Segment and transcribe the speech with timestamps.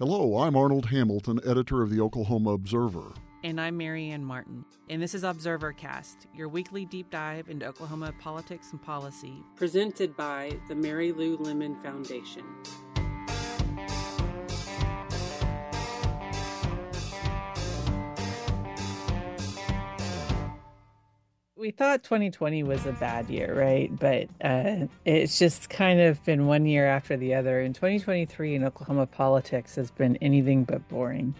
[0.00, 3.14] Hello, I'm Arnold Hamilton, editor of the Oklahoma Observer.
[3.42, 4.64] And I'm Marianne Martin.
[4.88, 10.16] And this is Observer Cast, your weekly deep dive into Oklahoma politics and policy, presented
[10.16, 12.44] by the Mary Lou Lemon Foundation.
[21.58, 23.90] We thought 2020 was a bad year, right?
[23.98, 27.60] But uh, it's just kind of been one year after the other.
[27.60, 31.34] And 2023 in Oklahoma politics has been anything but boring.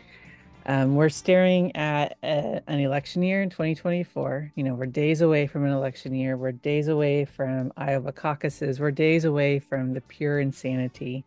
[0.67, 4.53] Um, we're staring at a, an election year in 2024.
[4.57, 6.37] You know, we're days away from an election year.
[6.37, 8.81] We're days away from Iowa caucuses.
[8.81, 11.25] We're days away from the pure insanity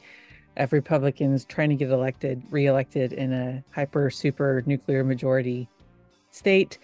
[0.58, 5.70] of Republicans trying to get elected, reelected in a hyper super nuclear majority
[6.30, 6.78] state.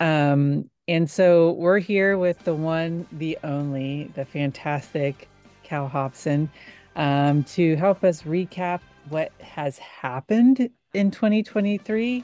[0.00, 5.26] Um, and so we're here with the one, the only, the fantastic
[5.62, 6.50] Cal Hobson
[6.96, 12.22] um, to help us recap what has happened in 2023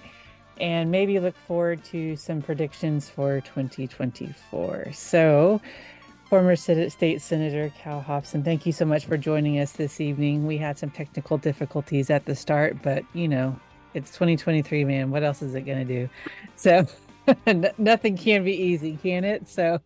[0.60, 4.92] and maybe look forward to some predictions for 2024.
[4.92, 5.62] So,
[6.28, 10.46] former State Senator Cal Hobson, thank you so much for joining us this evening.
[10.46, 13.58] We had some technical difficulties at the start, but you know,
[13.94, 15.10] it's 2023, man.
[15.10, 16.10] What else is it going to do?
[16.54, 16.86] So,
[17.78, 19.48] nothing can be easy, can it?
[19.48, 19.80] So,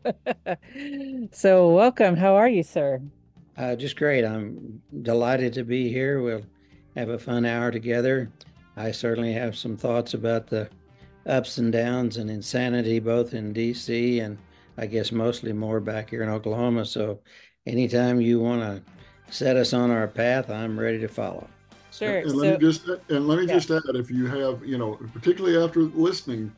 [1.33, 2.17] so welcome.
[2.17, 3.01] How are you, sir?
[3.57, 4.25] Uh, just great.
[4.25, 6.23] I'm delighted to be here.
[6.23, 6.45] We'll
[6.97, 8.31] have a fun hour together.
[8.77, 10.69] I certainly have some thoughts about the
[11.27, 14.21] ups and downs and insanity, both in D.C.
[14.21, 14.39] and
[14.79, 16.85] I guess mostly more back here in Oklahoma.
[16.87, 17.21] So,
[17.67, 18.83] anytime you want to
[19.33, 21.47] set us on our path, I'm ready to follow.
[21.93, 22.19] Sure.
[22.19, 23.55] And, and let me just and let me yeah.
[23.55, 26.51] just add, if you have, you know, particularly after listening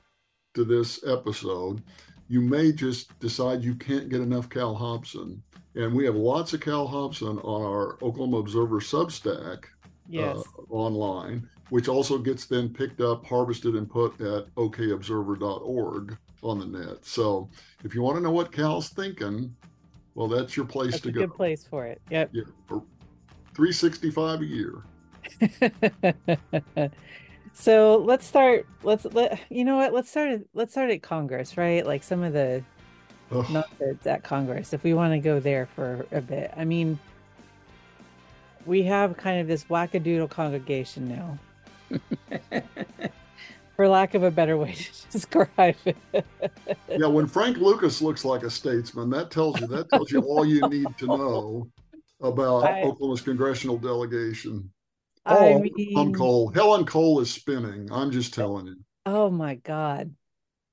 [0.54, 1.82] to this episode,
[2.28, 5.42] you may just decide you can't get enough Cal Hobson.
[5.74, 9.64] And we have lots of Cal Hobson on our Oklahoma Observer Substack
[10.08, 10.36] yes.
[10.36, 16.66] uh, online, which also gets then picked up, harvested, and put at okobserver.org on the
[16.66, 17.04] net.
[17.04, 17.48] So
[17.82, 19.54] if you want to know what Cal's thinking,
[20.14, 21.20] well, that's your place that's to a go.
[21.22, 22.00] Good place for it.
[22.10, 22.30] Yep.
[22.32, 22.82] Yeah, for
[23.54, 24.84] 365 a year.
[27.54, 28.66] So let's start.
[28.82, 29.94] Let's let you know what.
[29.94, 30.42] Let's start.
[30.54, 31.86] Let's start at Congress, right?
[31.86, 32.62] Like some of the
[33.30, 33.48] Ugh.
[33.50, 36.52] methods at Congress, if we want to go there for a bit.
[36.56, 36.98] I mean,
[38.66, 42.00] we have kind of this wackadoodle congregation now,
[43.76, 45.96] for lack of a better way to describe it.
[46.88, 50.44] yeah, when Frank Lucas looks like a statesman, that tells you that tells you all
[50.44, 51.68] you need to know
[52.20, 54.70] about I, Oklahoma's congressional delegation.
[55.24, 56.48] I oh, mean, Helen Cole.
[56.48, 57.88] Helen Cole is spinning.
[57.90, 58.76] I'm just telling you.
[59.06, 60.14] Oh my God.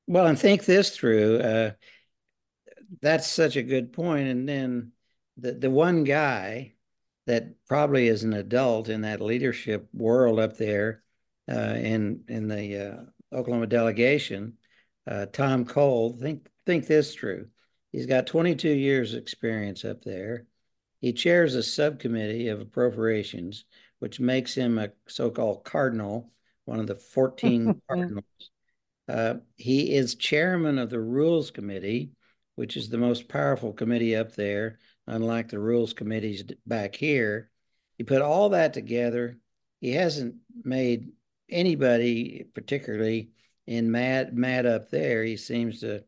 [0.07, 1.39] Well, and think this through.
[1.39, 1.71] Uh,
[3.01, 4.27] that's such a good point.
[4.27, 4.91] And then
[5.37, 6.73] the the one guy
[7.27, 11.03] that probably is an adult in that leadership world up there
[11.49, 14.57] uh, in in the uh, Oklahoma delegation,
[15.07, 16.17] uh, Tom Cole.
[16.19, 17.47] Think think this through.
[17.91, 20.45] He's got 22 years experience up there.
[21.01, 23.65] He chairs a subcommittee of appropriations
[24.01, 26.31] which makes him a so-called cardinal,
[26.65, 28.25] one of the 14 cardinals.
[29.07, 32.13] Uh, he is chairman of the Rules Committee,
[32.55, 37.51] which is the most powerful committee up there, unlike the Rules Committees back here.
[37.95, 39.37] He put all that together,
[39.81, 41.11] he hasn't made
[41.47, 43.29] anybody particularly
[43.67, 45.23] in mad mad up there.
[45.23, 46.03] He seems to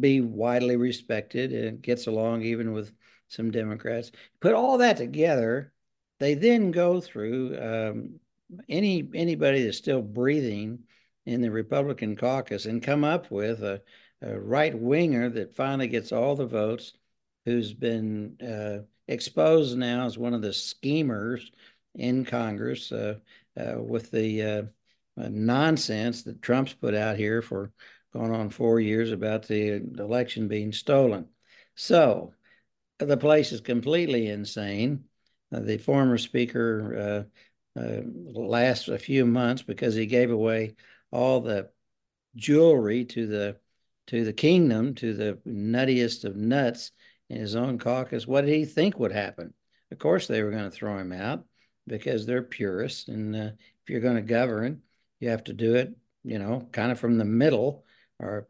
[0.00, 2.90] be widely respected and gets along even with
[3.28, 4.12] some Democrats.
[4.40, 5.73] Put all that together,
[6.24, 8.18] they then go through um,
[8.66, 10.78] any anybody that's still breathing
[11.26, 13.82] in the Republican caucus and come up with a,
[14.22, 16.94] a right winger that finally gets all the votes,
[17.44, 21.52] who's been uh, exposed now as one of the schemers
[21.94, 23.16] in Congress uh,
[23.60, 24.62] uh, with the uh,
[25.20, 27.70] uh, nonsense that Trump's put out here for
[28.14, 31.28] going on four years about the election being stolen.
[31.74, 32.32] So
[32.98, 35.04] the place is completely insane.
[35.54, 37.26] Uh, the former speaker
[37.76, 38.00] uh, uh,
[38.32, 40.74] last a few months because he gave away
[41.12, 41.70] all the
[42.34, 43.56] jewelry to the
[44.06, 46.90] to the kingdom, to the nuttiest of nuts
[47.30, 48.26] in his own caucus.
[48.26, 49.54] What did he think would happen?
[49.90, 51.44] Of course, they were going to throw him out
[51.86, 53.50] because they're purists, and uh,
[53.82, 54.82] if you're going to govern,
[55.20, 57.84] you have to do it, you know, kind of from the middle
[58.18, 58.48] or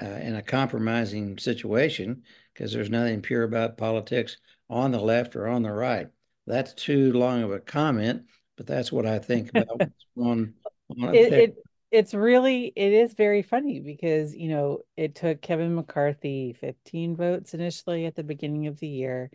[0.00, 2.22] uh, in a compromising situation
[2.52, 4.36] because there's nothing pure about politics
[4.68, 6.10] on the left or on the right
[6.52, 8.22] that's too long of a comment,
[8.56, 9.80] but that's what I think about
[10.16, 10.54] on,
[11.00, 11.56] on it, it,
[11.90, 17.54] it's really it is very funny because you know it took Kevin McCarthy 15 votes
[17.54, 19.30] initially at the beginning of the year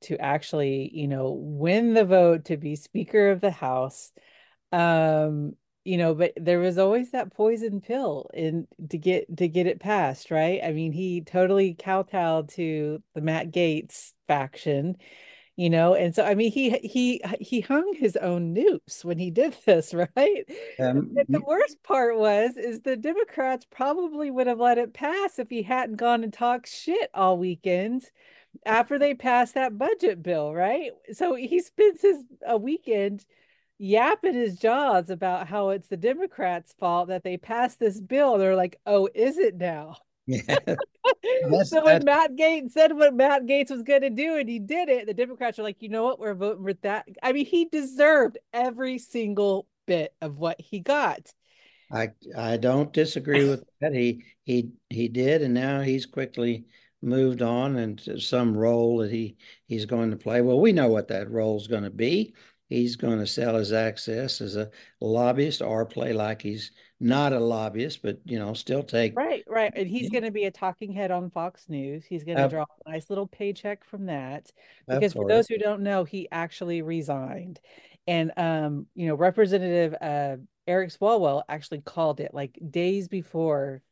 [0.00, 4.12] to actually, you know, win the vote to be Speaker of the House.
[4.72, 5.54] Um,
[5.84, 9.80] you know, but there was always that poison pill in to get to get it
[9.80, 10.60] passed, right?
[10.62, 14.96] I mean, he totally kowtowed to the Matt Gaetz faction
[15.58, 19.28] you know and so i mean he he he hung his own noose when he
[19.30, 20.44] did this right?
[20.78, 25.50] Um, the worst part was is the democrats probably would have let it pass if
[25.50, 28.04] he hadn't gone and talked shit all weekend
[28.64, 30.92] after they passed that budget bill right?
[31.12, 33.26] So he spends his a weekend
[33.78, 38.38] yapping his jaws about how it's the democrats fault that they passed this bill.
[38.38, 39.96] They're like oh is it now
[40.46, 41.64] yeah.
[41.64, 44.90] so when Matt Gaetz said what Matt Gaetz was going to do and he did
[44.90, 47.08] it, the Democrats are like, you know what, we're voting for that.
[47.22, 51.32] I mean, he deserved every single bit of what he got.
[51.90, 53.94] I I don't disagree with that.
[53.94, 56.66] He he he did, and now he's quickly
[57.00, 60.42] moved on into some role that he he's going to play.
[60.42, 62.34] Well, we know what that role is going to be.
[62.68, 64.70] He's going to sell his access as a
[65.00, 69.72] lobbyist or play like he's not a lobbyist, but you know, still take right, right.
[69.74, 72.04] And he's going to be a talking head on Fox News.
[72.04, 74.50] He's going to uh, draw a nice little paycheck from that.
[74.88, 77.60] Because for those who don't know, he actually resigned,
[78.06, 80.36] and um, you know, Representative uh,
[80.66, 83.82] Eric Swalwell actually called it like days before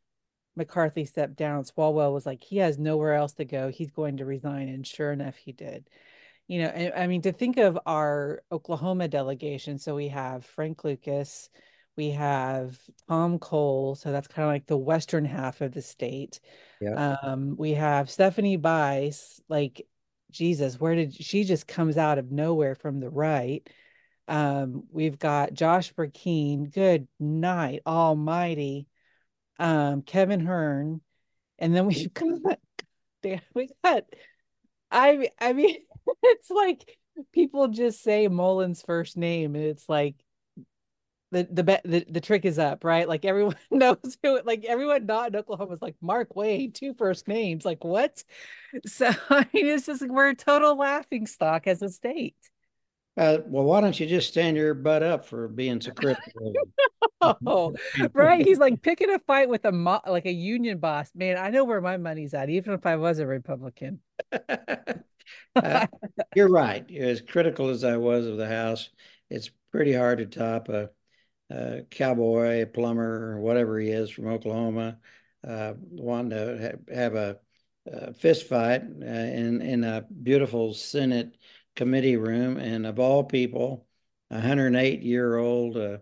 [0.57, 1.63] McCarthy stepped down.
[1.63, 3.69] Swalwell was like, he has nowhere else to go.
[3.69, 5.87] He's going to resign, and sure enough, he did.
[6.47, 11.49] You know, I mean, to think of our Oklahoma delegation, so we have Frank Lucas
[11.97, 12.79] we have
[13.09, 16.39] Tom Cole, so that's kind of like the western half of the state.
[16.79, 17.17] Yeah.
[17.23, 19.85] Um, we have Stephanie Bice, like
[20.31, 23.67] Jesus, where did she just comes out of nowhere from the right?
[24.27, 28.87] Um, we've got Josh Brecheen, good night, almighty.
[29.59, 31.01] Um, Kevin Hern,
[31.57, 32.13] and then we've
[32.43, 32.59] got
[33.23, 34.03] damn, we got
[34.91, 35.77] I I mean
[36.23, 36.97] it's like
[37.31, 40.15] people just say Mullin's first name and it's like
[41.31, 43.07] the the the the trick is up, right?
[43.07, 47.65] Like everyone knows who like everyone not in Oklahoma was like Markwayne, two first names.
[47.65, 48.23] Like what?
[48.85, 52.35] So I mean it's just like we're a total laughing stock as a state.
[53.17, 56.53] Uh, well, why don't you just stand your butt up for being so critical?
[57.47, 57.73] oh,
[58.13, 58.45] right.
[58.45, 61.09] He's like picking a fight with a mo- like a union boss.
[61.15, 64.01] Man, I know where my money's at, even if I was a Republican.
[65.55, 65.87] uh,
[66.35, 66.89] you're right.
[66.91, 68.89] As critical as I was of the House,
[69.31, 70.91] it's pretty hard to top a
[71.53, 74.97] uh, cowboy, plumber, or whatever he is from Oklahoma,
[75.47, 77.37] uh, wanting to ha- have a,
[77.85, 81.37] a, fist fight uh, in in a beautiful Senate
[81.75, 83.87] committee room, and of all people,
[84.29, 85.97] a 108 year old uh,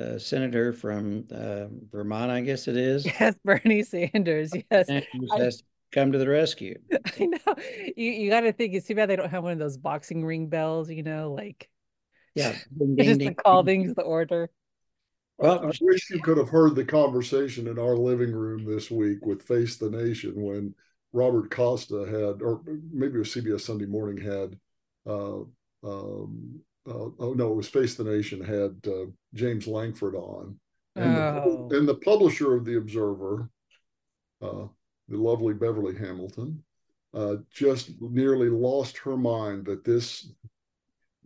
[0.00, 3.06] uh, senator from uh, Vermont, I guess it is.
[3.20, 4.54] Yes, Bernie Sanders.
[4.70, 5.62] Yes, Sanders I, has
[5.92, 6.78] come to the rescue.
[6.92, 7.54] I know.
[7.96, 10.24] You you got to think it's too bad they don't have one of those boxing
[10.24, 10.90] ring bells.
[10.90, 11.68] You know, like
[12.34, 14.50] yeah, ding, ding, just ding, to call things the order.
[15.38, 19.26] Well, I wish you could have heard the conversation in our living room this week
[19.26, 20.74] with Face the Nation when
[21.12, 24.56] Robert Costa had, or maybe it was CBS Sunday Morning had,
[25.06, 25.40] uh,
[25.82, 30.58] um, uh, oh no, it was Face the Nation had uh, James Lankford on,
[30.94, 31.68] and, oh.
[31.68, 33.50] the, and the publisher of the Observer,
[34.40, 34.66] uh,
[35.08, 36.62] the lovely Beverly Hamilton,
[37.12, 40.30] uh, just nearly lost her mind that this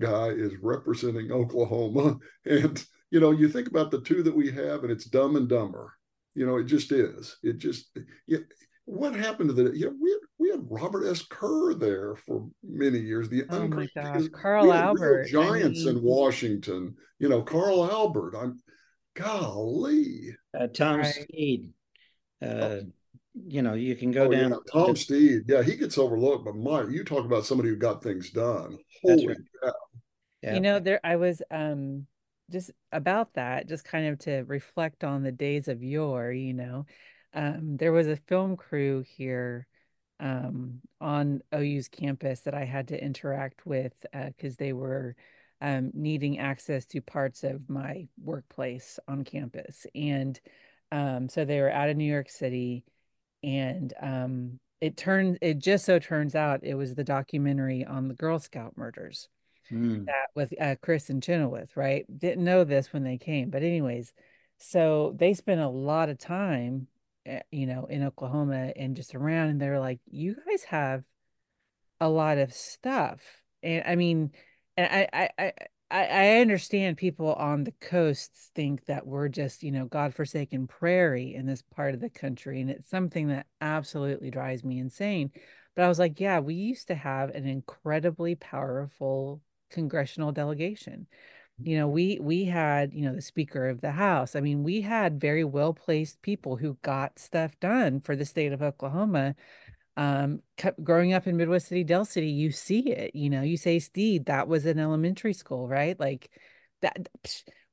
[0.00, 4.82] guy is representing Oklahoma and you know, you think about the two that we have,
[4.82, 5.92] and it's Dumb and Dumber.
[6.34, 7.36] You know, it just is.
[7.42, 7.96] It just.
[8.26, 8.38] Yeah,
[8.84, 9.76] what happened to the?
[9.76, 11.22] You know, we had, we had Robert S.
[11.22, 13.28] Kerr there for many years.
[13.28, 15.98] The oh my gosh, Carl Albert, giants I mean...
[15.98, 16.94] in Washington.
[17.18, 18.34] You know, Carl Albert.
[18.36, 18.60] I'm,
[19.18, 20.36] golly.
[20.58, 21.14] Uh, Tom right.
[21.14, 21.72] Steed.
[22.42, 22.82] Uh, oh.
[23.46, 24.50] You know, you can go oh, down.
[24.50, 24.56] Yeah.
[24.72, 28.30] Tom Steed, yeah, he gets overlooked, but my, you talk about somebody who got things
[28.30, 28.78] done.
[29.02, 29.36] Holy right.
[29.62, 29.72] cow!
[30.42, 30.54] Yeah.
[30.54, 32.06] You know, there I was um
[32.50, 36.86] just about that, just kind of to reflect on the days of yore, you know.
[37.34, 39.66] Um, there was a film crew here
[40.20, 45.14] um, on OU's campus that I had to interact with because uh, they were
[45.60, 49.86] um, needing access to parts of my workplace on campus.
[49.94, 50.38] And
[50.90, 52.84] um, so they were out of New York City.
[53.42, 58.14] And um, it turned, it just so turns out it was the documentary on the
[58.14, 59.28] Girl Scout murders
[59.72, 60.06] mm.
[60.06, 62.04] that with uh, Chris and Chenoweth, right?
[62.18, 64.12] Didn't know this when they came, but anyways,
[64.58, 66.88] so they spent a lot of time,
[67.26, 71.04] eh, you know, in Oklahoma and just around, and they're like, "You guys have
[72.00, 73.20] a lot of stuff,"
[73.62, 74.32] and I mean,
[74.76, 75.52] and I, I, I.
[75.90, 81.46] I, understand people on the coasts think that we're just, you know, godforsaken prairie in
[81.46, 82.60] this part of the country.
[82.60, 85.30] And it's something that absolutely drives me insane.
[85.74, 91.06] But I was like, yeah, we used to have an incredibly powerful congressional delegation.
[91.60, 94.36] You know, we we had, you know, the Speaker of the House.
[94.36, 98.62] I mean, we had very well-placed people who got stuff done for the state of
[98.62, 99.34] Oklahoma.
[99.96, 103.56] Um, kept growing up in Midwest City, Del City, you see it, you know, you
[103.56, 105.98] say Steed, that was an elementary school, right?
[105.98, 106.30] Like
[106.82, 107.08] that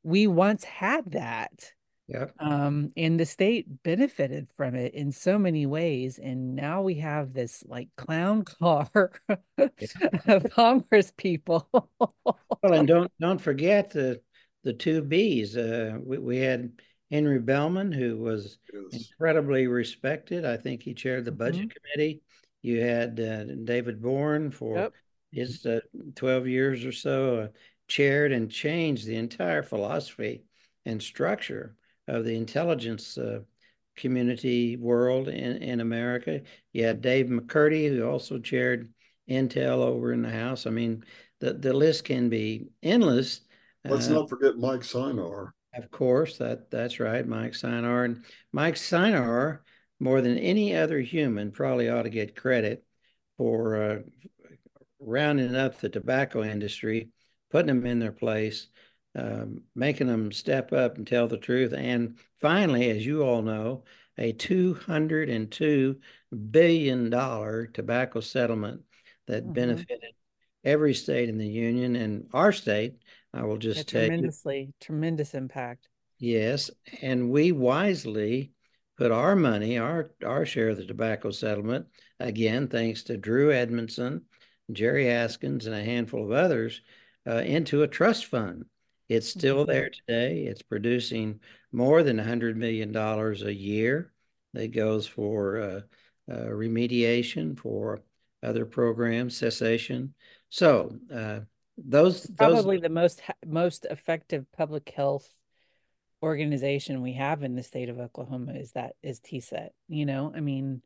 [0.01, 1.74] we once had that.
[2.07, 2.27] Yeah.
[2.39, 6.19] Um, and the state benefited from it in so many ways.
[6.19, 9.11] And now we have this like clown car
[9.57, 11.67] of Congress people.
[11.73, 14.21] well, and don't don't forget the
[14.63, 15.57] the two B's.
[15.57, 16.73] Uh, we, we had
[17.09, 19.09] Henry Bellmon, who was yes.
[19.09, 20.45] incredibly respected.
[20.45, 21.97] I think he chaired the budget mm-hmm.
[21.97, 22.21] committee.
[22.61, 24.93] You had uh, David Boren for yep.
[25.31, 25.81] his uh,
[26.15, 27.47] 12 years or so, uh,
[27.87, 30.43] chaired and changed the entire philosophy
[30.83, 31.75] and structure
[32.07, 33.39] of the intelligence uh,
[33.95, 36.41] community world in, in America.
[36.73, 38.93] You had Dave McCurdy, who also chaired
[39.29, 40.67] Intel over in the House.
[40.67, 41.03] I mean,
[41.39, 43.41] the, the list can be endless.
[43.83, 45.51] Let's uh, not forget Mike Synar.
[45.73, 48.05] Of course, that that's right, Mike Synar.
[48.05, 49.59] And Mike Synar,
[49.99, 52.85] more than any other human, probably ought to get credit
[53.37, 53.99] for uh,
[54.99, 57.09] rounding up the tobacco industry,
[57.51, 58.67] putting them in their place,
[59.15, 61.73] um, making them step up and tell the truth.
[61.73, 63.83] And finally, as you all know,
[64.17, 65.95] a $202
[66.51, 67.11] billion
[67.73, 68.81] tobacco settlement
[69.27, 69.53] that mm-hmm.
[69.53, 70.13] benefited
[70.63, 72.95] every state in the union and our state.
[73.33, 75.87] I will just yeah, take tremendously, tremendous impact.
[76.19, 76.71] Yes.
[77.01, 78.51] And we wisely
[78.97, 81.87] put our money, our, our share of the tobacco settlement,
[82.19, 84.21] again, thanks to Drew Edmondson,
[84.71, 86.81] Jari Askins, and a handful of others,
[87.27, 88.65] uh, into a trust fund
[89.09, 89.71] it's still mm-hmm.
[89.71, 90.45] there today.
[90.45, 91.39] It's producing
[91.71, 94.11] more than $100 million a year
[94.53, 95.81] that goes for uh,
[96.31, 98.01] uh, remediation, for
[98.41, 100.13] other programs, cessation.
[100.49, 101.41] So uh,
[101.77, 102.83] those probably those...
[102.83, 105.29] the most most effective public health
[106.23, 109.73] organization we have in the state of Oklahoma is that is TSET.
[109.87, 110.81] You know, I mean,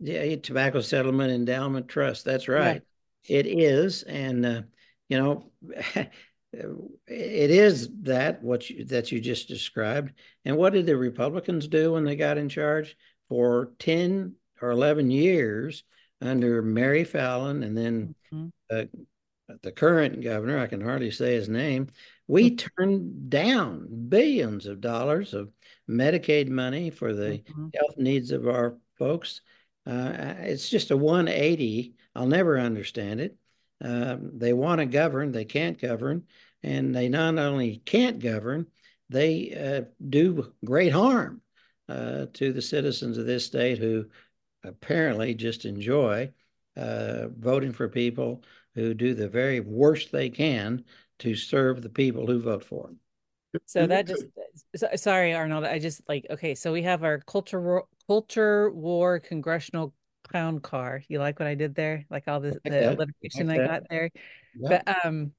[0.00, 2.24] yeah, Tobacco Settlement Endowment Trust.
[2.24, 2.82] That's right.
[3.24, 3.38] Yeah.
[3.38, 4.62] It is, and uh,
[5.08, 5.52] you know.
[6.52, 10.12] it is that what you, that you just described.
[10.44, 12.96] And what did the Republicans do when they got in charge
[13.28, 15.84] for ten or eleven years
[16.20, 18.48] under Mary Fallin and then mm-hmm.
[18.70, 18.84] uh,
[19.62, 20.58] the current governor?
[20.58, 21.88] I can hardly say his name.
[22.26, 22.66] We mm-hmm.
[22.76, 25.52] turned down billions of dollars of
[25.88, 27.68] Medicaid money for the mm-hmm.
[27.74, 29.40] health needs of our folks.
[29.86, 31.94] Uh, it's just a 180.
[32.14, 33.36] I'll never understand it.
[33.80, 36.24] Um, they want to govern, they can't govern,
[36.62, 38.66] and they not only can't govern,
[39.08, 41.40] they uh, do great harm
[41.88, 44.06] uh, to the citizens of this state who
[44.62, 46.30] apparently just enjoy
[46.76, 48.42] uh, voting for people
[48.74, 50.84] who do the very worst they can
[51.18, 52.98] to serve the people who vote for them.
[53.66, 54.24] So that just
[54.96, 55.64] sorry, Arnold.
[55.64, 56.54] I just like okay.
[56.54, 59.92] So we have our culture culture war congressional
[60.30, 61.02] clown car.
[61.08, 62.04] You like what I did there?
[62.10, 64.10] Like all the, the alliteration I got there.
[64.58, 64.68] Yeah.
[64.84, 65.32] But um,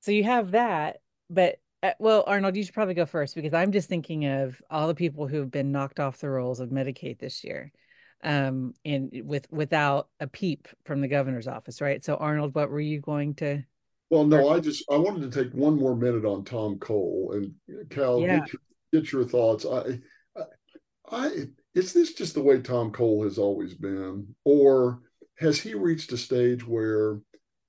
[0.00, 0.98] so you have that,
[1.30, 4.88] but uh, well, Arnold, you should probably go first because I'm just thinking of all
[4.88, 7.72] the people who've been knocked off the rolls of Medicaid this year,
[8.24, 12.02] um, and with without a peep from the governor's office, right?
[12.02, 13.62] So, Arnold, what were you going to?
[14.10, 17.90] Well, no, I just I wanted to take one more minute on Tom Cole and
[17.90, 18.20] Cal.
[18.20, 18.38] Yeah.
[18.38, 18.62] Get, your,
[18.92, 19.66] get your thoughts.
[19.66, 20.00] I,
[20.36, 20.44] I,
[21.10, 21.30] I
[21.76, 25.00] is this just the way Tom Cole has always been, or
[25.38, 27.20] has he reached a stage where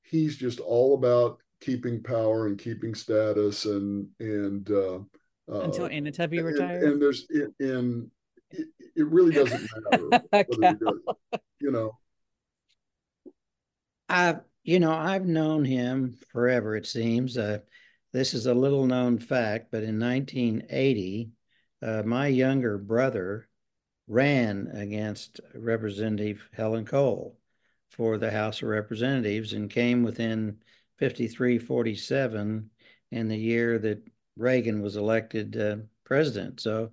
[0.04, 5.00] he's just all about keeping power and keeping status and and uh,
[5.52, 6.84] uh, until Tubby retires.
[6.84, 7.28] And, there's
[7.60, 8.10] and
[8.50, 9.70] it, it really doesn't
[10.32, 10.52] matter
[11.60, 11.98] you know.
[14.08, 16.78] I you know I've known him forever.
[16.78, 17.38] It seems.
[17.38, 17.60] Uh,
[18.14, 21.30] this is a little known fact, but in 1980,
[21.82, 23.47] uh, my younger brother
[24.08, 27.38] ran against Representative Helen Cole
[27.90, 30.58] for the House of Representatives and came within
[31.00, 32.70] 5347
[33.12, 34.02] in the year that
[34.36, 36.60] Reagan was elected uh, president.
[36.62, 36.92] So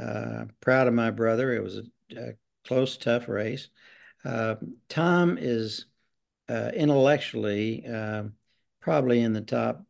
[0.00, 1.52] uh, proud of my brother.
[1.54, 1.84] It was a,
[2.16, 2.32] a
[2.66, 3.68] close, tough race.
[4.24, 4.56] Uh,
[4.88, 5.86] Tom is
[6.48, 8.24] uh, intellectually uh,
[8.80, 9.84] probably in the top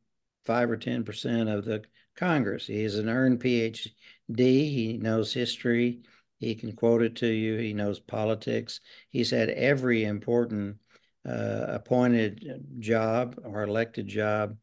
[0.45, 1.83] five or 10% of the
[2.17, 2.67] Congress.
[2.67, 3.91] He is an earned PhD.
[4.37, 6.02] He knows history.
[6.42, 7.56] He can quote it to you.
[7.56, 8.80] He knows politics.
[9.11, 10.78] He's had every important
[11.25, 14.56] uh, appointed job or elected job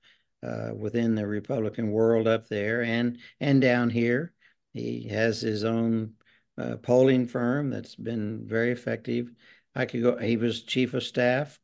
[0.43, 4.33] uh, within the Republican world up there and and down here.
[4.73, 6.15] He has his own
[6.57, 9.31] uh, polling firm that's been very effective.
[9.73, 10.17] I could go.
[10.17, 11.57] He was chief of staff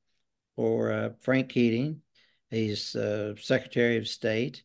[0.55, 2.01] for uh, Frank Keating.
[2.50, 4.63] He's uh, Secretary of State.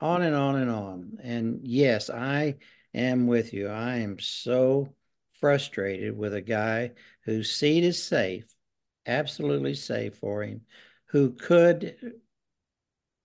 [0.00, 1.18] On and on and on.
[1.22, 2.56] And yes, I
[2.98, 3.68] am with you.
[3.68, 4.94] I am so
[5.40, 6.92] frustrated with a guy
[7.24, 8.44] whose seat is safe,
[9.06, 10.62] absolutely safe for him,
[11.06, 11.96] who could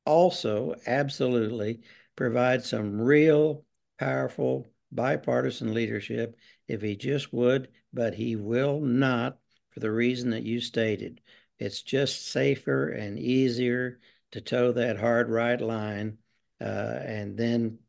[0.06, 1.82] also absolutely
[2.16, 3.66] provide some real
[4.00, 6.36] powerful bipartisan leadership
[6.68, 9.38] if he just would, but he will not
[9.72, 11.22] for the reason that you stated.
[11.58, 14.00] It's just safer and easier
[14.32, 16.18] to toe that hard right line
[16.62, 17.80] uh, and then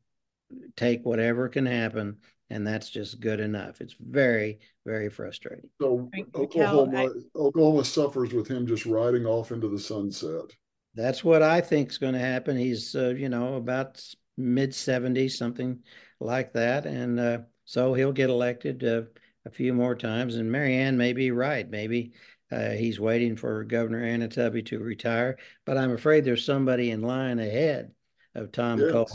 [0.76, 2.18] take whatever can happen.
[2.50, 3.80] And that's just good enough.
[3.80, 5.68] It's very, very frustrating.
[5.80, 10.52] So Oklahoma, I, Oklahoma suffers with him just riding off into the sunset.
[10.94, 12.56] That's what I think is going to happen.
[12.56, 14.02] He's, uh, you know, about
[14.36, 15.80] mid 70s, something
[16.20, 16.86] like that.
[16.86, 19.02] And uh, so he'll get elected uh,
[19.46, 20.36] a few more times.
[20.36, 21.68] And Marianne may be right.
[21.68, 22.12] Maybe
[22.52, 25.38] uh, he's waiting for Governor Tubby to retire.
[25.64, 27.92] But I'm afraid there's somebody in line ahead
[28.34, 28.92] of Tom yes.
[28.92, 29.08] Cole.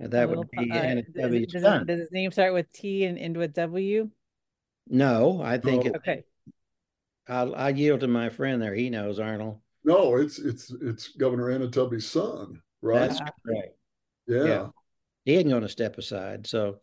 [0.00, 3.36] And that would be uh, does, does, does, his name start with T and end
[3.36, 4.08] with W?
[4.88, 5.84] No, I think.
[5.84, 5.88] Oh.
[5.88, 6.24] It, okay.
[7.28, 8.74] I'll, i yield to my friend there.
[8.74, 9.60] He knows Arnold.
[9.84, 13.10] No, it's it's it's Governor Tubby's son, right?
[13.10, 13.70] That's right.
[14.26, 14.44] Yeah.
[14.44, 14.66] yeah.
[15.26, 16.46] He ain't going to step aside.
[16.46, 16.80] So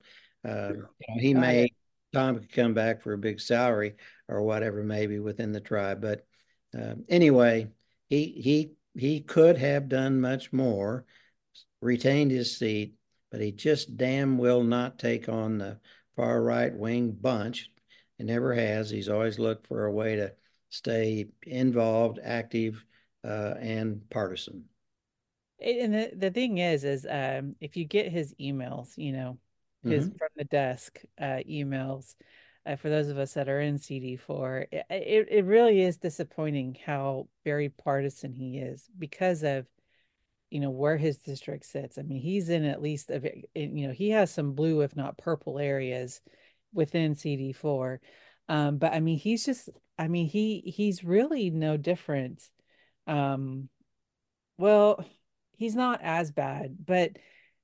[0.47, 0.69] uh, yeah.
[0.69, 0.87] you know,
[1.19, 1.69] he may
[2.13, 3.95] Tom could come back for a big salary
[4.27, 6.01] or whatever, maybe within the tribe.
[6.01, 6.25] But
[6.77, 7.69] uh, anyway,
[8.09, 11.05] he he he could have done much more,
[11.81, 12.93] retained his seat,
[13.31, 15.79] but he just damn will not take on the
[16.15, 17.71] far right wing bunch.
[18.17, 18.89] He never has.
[18.89, 20.33] He's always looked for a way to
[20.69, 22.83] stay involved, active,
[23.23, 24.65] uh, and partisan.
[25.59, 29.37] And the, the thing is, is um, if you get his emails, you know,
[29.83, 30.17] his mm-hmm.
[30.17, 32.15] from the desk uh, emails,
[32.65, 36.77] uh, for those of us that are in CD4, it, it, it really is disappointing
[36.85, 39.65] how very partisan he is because of,
[40.49, 41.97] you know, where his district sits.
[41.97, 43.21] I mean, he's in at least, a,
[43.53, 46.21] you know, he has some blue, if not purple areas
[46.73, 47.99] within CD4.
[48.49, 52.41] Um, but I mean, he's just, I mean, he he's really no different.
[53.07, 53.69] Um,
[54.57, 55.03] well,
[55.57, 57.11] he's not as bad, but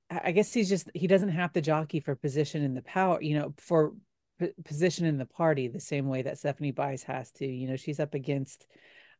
[0.10, 3.38] I guess he's just he doesn't have to jockey for position in the power, you
[3.38, 3.94] know, for
[4.40, 7.48] p- position in the party the same way that Stephanie Bice has to.
[7.48, 8.68] You know, she's up against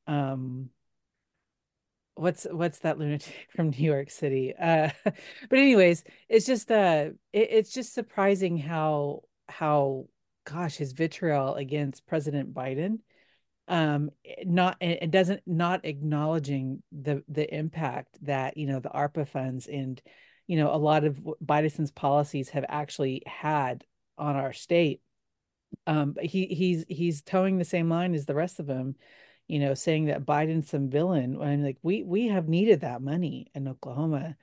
[0.06, 0.70] um
[2.16, 4.54] what's what's that lunatic from New York City.
[4.60, 10.06] Uh but anyways, it's just uh it, it's just surprising how how
[10.46, 13.00] gosh his vitriol against President Biden
[13.68, 14.10] um
[14.46, 20.02] not it doesn't not acknowledging the the impact that you know the ARPA funds and
[20.48, 23.86] you know a lot of Biden's policies have actually had
[24.18, 25.00] on our state
[25.88, 28.96] um he he's he's towing the same line as the rest of them
[29.54, 33.52] you know saying that Biden's some villain and like we we have needed that money
[33.54, 34.36] in Oklahoma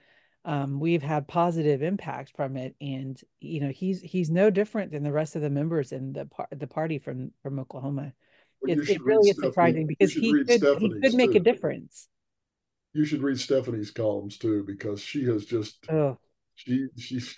[0.45, 5.03] um, we've had positive impact from it and you know he's he's no different than
[5.03, 8.13] the rest of the members in the par- the party from from Oklahoma
[8.63, 11.39] well, it, it really is surprising because he could, he could make too.
[11.39, 12.07] a difference.
[12.93, 16.19] You should read Stephanie's columns too, because she has just oh.
[16.55, 17.37] she she's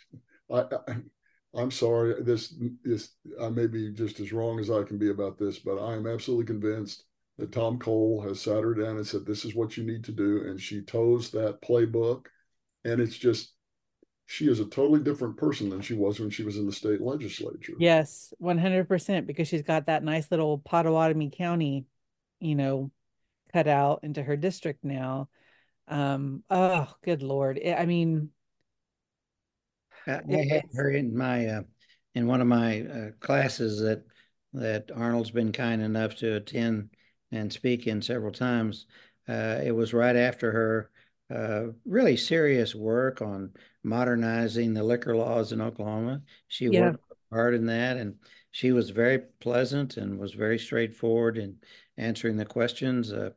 [0.52, 0.96] I, I
[1.54, 2.22] I'm sorry.
[2.22, 2.54] This
[2.84, 5.94] this I may be just as wrong as I can be about this, but I
[5.94, 7.04] am absolutely convinced
[7.42, 10.12] that Tom Cole has sat her down and said, "This is what you need to
[10.12, 12.26] do," and she toes that playbook,
[12.84, 13.52] and it's just
[14.26, 17.00] she is a totally different person than she was when she was in the state
[17.00, 17.72] legislature.
[17.80, 21.84] Yes, 100% because she's got that nice little Pottawatomie County,
[22.38, 22.92] you know,
[23.52, 25.28] cut out into her district now.
[25.88, 27.60] Um oh, good lord.
[27.66, 28.30] I mean
[30.06, 31.62] I, I had her in my uh,
[32.14, 34.04] in one of my uh, classes that
[34.52, 36.90] that Arnold's been kind enough to attend
[37.32, 38.86] and speak in several times.
[39.28, 40.90] Uh, it was right after her
[41.34, 43.50] uh, really serious work on
[43.82, 46.20] modernizing the liquor laws in Oklahoma.
[46.48, 46.90] She yeah.
[46.90, 48.16] worked hard in that, and
[48.50, 51.56] she was very pleasant and was very straightforward in
[51.96, 53.12] answering the questions.
[53.12, 53.30] Uh,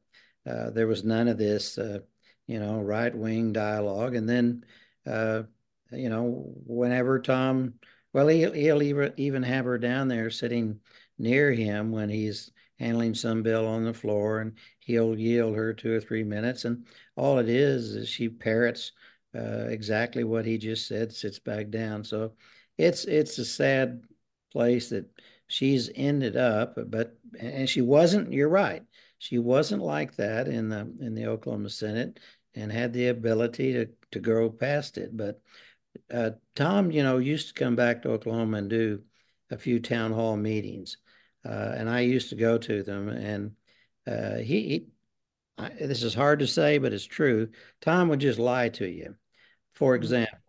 [0.48, 2.00] uh, there was none of this, uh,
[2.48, 4.16] you know, right wing dialogue.
[4.16, 4.66] And then,
[5.08, 5.44] uh,
[5.92, 7.76] you know, whenever Tom,
[8.14, 10.80] well, he'll, he'll even have her down there sitting
[11.18, 15.94] near him when he's handling some bill on the floor, and he'll yield her two
[15.94, 16.66] or three minutes.
[16.66, 16.86] And
[17.16, 18.92] all it is is she parrots
[19.36, 22.04] uh, exactly what he just said, sits back down.
[22.04, 22.34] So
[22.78, 24.04] it's it's a sad
[24.52, 25.06] place that
[25.48, 28.32] she's ended up, but and she wasn't.
[28.32, 28.84] You're right.
[29.18, 32.20] She wasn't like that in the in the Oklahoma Senate
[32.56, 35.16] and had the ability to to grow past it.
[35.16, 35.42] But
[36.14, 39.02] uh, Tom, you know, used to come back to Oklahoma and do
[39.52, 40.98] a few town hall meetings.
[41.46, 43.10] Uh, and I used to go to them.
[43.10, 43.52] And
[44.08, 44.88] uh, he, he
[45.58, 47.50] I, this is hard to say, but it's true.
[47.82, 49.16] Tom would just lie to you.
[49.74, 50.04] For mm-hmm.
[50.04, 50.40] example,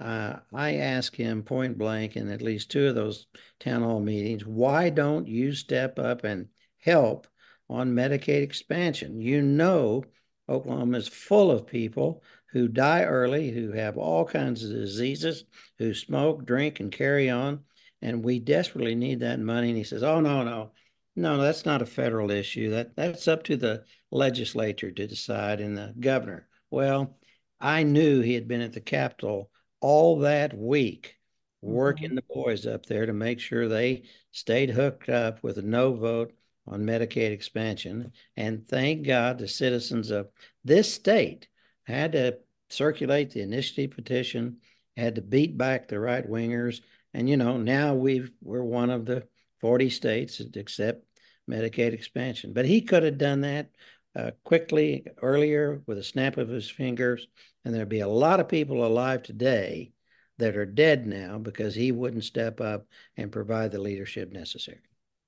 [0.00, 3.26] uh, I asked him point blank in at least two of those
[3.58, 7.26] town hall meetings, why don't you step up and help
[7.68, 9.20] on Medicaid expansion?
[9.20, 10.04] You know,
[10.48, 15.44] Oklahoma is full of people who die early, who have all kinds of diseases,
[15.78, 17.64] who smoke, drink, and carry on.
[18.00, 19.68] And we desperately need that money.
[19.68, 20.72] And he says, Oh, no, no,
[21.16, 22.70] no, that's not a federal issue.
[22.70, 26.48] That That's up to the legislature to decide and the governor.
[26.70, 27.18] Well,
[27.60, 31.16] I knew he had been at the Capitol all that week
[31.60, 32.16] working mm-hmm.
[32.16, 36.32] the boys up there to make sure they stayed hooked up with a no vote
[36.66, 38.12] on Medicaid expansion.
[38.36, 40.28] And thank God the citizens of
[40.64, 41.48] this state
[41.84, 44.58] had to circulate the initiative petition,
[44.96, 46.80] had to beat back the right wingers.
[47.14, 49.26] And, you know, now we've, we're one of the
[49.60, 51.04] 40 states that accept
[51.48, 52.52] Medicaid expansion.
[52.52, 53.70] But he could have done that
[54.14, 57.26] uh, quickly earlier with a snap of his fingers
[57.64, 59.92] and there'd be a lot of people alive today
[60.38, 64.80] that are dead now because he wouldn't step up and provide the leadership necessary.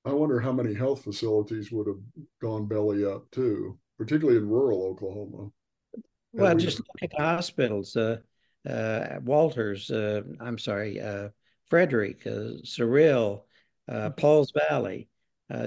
[0.05, 1.99] I wonder how many health facilities would have
[2.41, 5.51] gone belly up too, particularly in rural Oklahoma.
[6.33, 7.97] Well, just look at hospitals.
[7.97, 8.19] Uh,
[8.67, 11.29] uh, Walters, uh, I'm sorry, uh,
[11.71, 14.11] Frederick, uh, uh, mm-hmm.
[14.17, 15.09] Pauls Valley.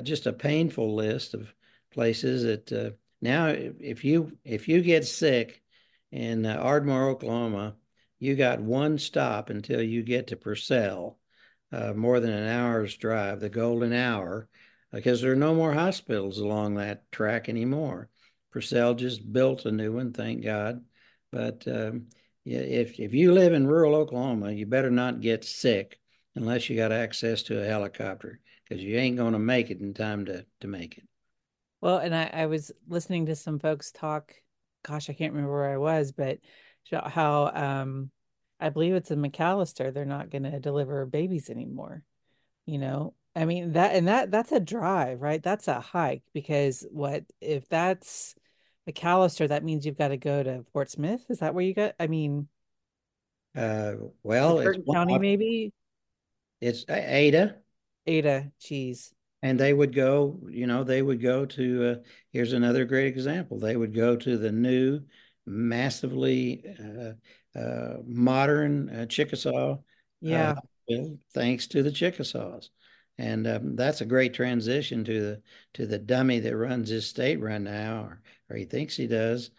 [0.03, 1.53] just a painful list of
[1.91, 5.61] places that now, if you if you get sick
[6.11, 7.77] in uh, Ardmore, Oklahoma,
[8.19, 11.17] you got one stop until you get to Purcell,
[11.71, 14.49] uh, more than an hour's drive, the golden hour,
[14.91, 18.09] because there are no more hospitals along that track anymore.
[18.51, 20.83] Purcell just built a new one, thank God.
[21.31, 22.07] But um,
[22.45, 25.99] if if you live in rural Oklahoma, you better not get sick
[26.35, 29.93] unless you got access to a helicopter, because you ain't going to make it in
[29.93, 31.07] time to to make it.
[31.81, 34.33] Well, and I, I was listening to some folks talk
[34.83, 36.39] gosh, I can't remember where I was, but
[36.91, 38.11] how um
[38.59, 39.93] I believe it's in McAlester.
[39.93, 42.03] they're not going to deliver babies anymore.
[42.65, 45.41] You know, I mean that and that that's a drive, right?
[45.41, 48.35] That's a hike because what if that's
[48.89, 51.25] McAlester, that means you've got to go to Fort Smith.
[51.29, 51.95] Is that where you got?
[51.99, 52.47] I mean,
[53.55, 53.93] uh,
[54.23, 55.71] well, it's County, maybe.
[56.59, 57.55] It's Ada.
[58.05, 61.95] Ada, geez and they would go you know they would go to uh,
[62.31, 64.99] here's another great example they would go to the new
[65.45, 69.77] massively uh, uh, modern uh, chickasaw uh,
[70.21, 70.55] yeah
[71.33, 72.71] thanks to the chickasaws
[73.19, 75.41] and um, that's a great transition to the
[75.73, 78.21] to the dummy that runs this state right now or,
[78.53, 79.51] or he thinks he does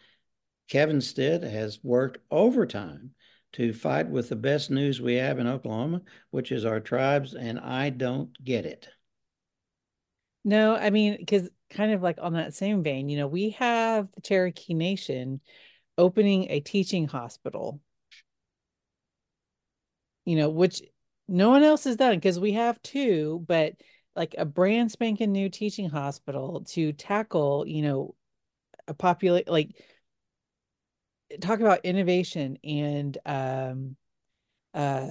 [0.68, 3.11] kevin stitt has worked overtime
[3.52, 7.59] to fight with the best news we have in oklahoma which is our tribes and
[7.61, 8.88] i don't get it.
[10.44, 14.09] No, I mean, because kind of like on that same vein, you know, we have
[14.14, 15.40] the Cherokee Nation
[15.96, 17.80] opening a teaching hospital,
[20.24, 20.83] you know, which
[21.28, 23.74] no one else has done because we have two, but
[24.14, 28.14] like a brand spanking new teaching hospital to tackle, you know,
[28.88, 29.70] a populate like
[31.40, 33.97] talk about innovation and um
[34.75, 35.09] uh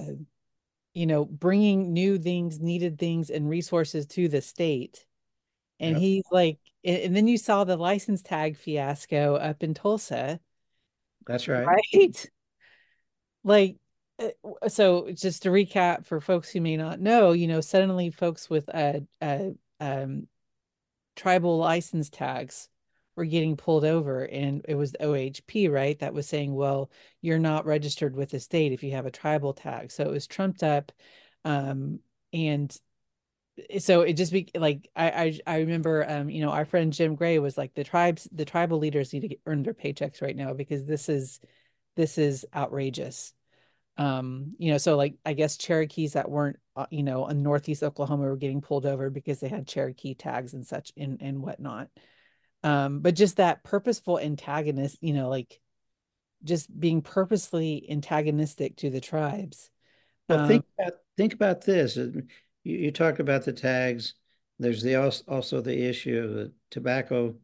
[0.94, 5.04] you know bringing new things needed things and resources to the state
[5.80, 6.00] and yep.
[6.00, 10.38] he's like and then you saw the license tag fiasco up in Tulsa.
[11.26, 11.66] That's right.
[11.66, 12.30] Right?
[13.46, 13.76] Like
[14.18, 18.48] uh, so just to recap for folks who may not know, you know, suddenly folks
[18.48, 20.28] with a, a um,
[21.14, 22.70] tribal license tags
[23.16, 25.98] were getting pulled over and it was the OHP, right?
[25.98, 26.90] That was saying, well,
[27.22, 29.90] you're not registered with the state if you have a tribal tag.
[29.92, 30.92] So it was trumped up.
[31.44, 32.00] Um,
[32.32, 32.76] and
[33.78, 37.14] so it just be like I, I I remember um you know our friend Jim
[37.14, 40.34] Gray was like the tribes the tribal leaders need to get, earn their paychecks right
[40.36, 41.40] now because this is
[41.94, 43.32] this is outrageous
[43.96, 47.84] um you know so like I guess Cherokees that weren't uh, you know in northeast
[47.84, 51.90] Oklahoma were getting pulled over because they had Cherokee tags and such and and whatnot
[52.64, 55.60] um but just that purposeful antagonist you know like
[56.42, 59.70] just being purposely antagonistic to the tribes
[60.28, 61.96] well um, think about think about this
[62.64, 64.14] you, you talked about the tags.
[64.58, 64.96] There's the
[65.28, 67.36] also the issue of the tobacco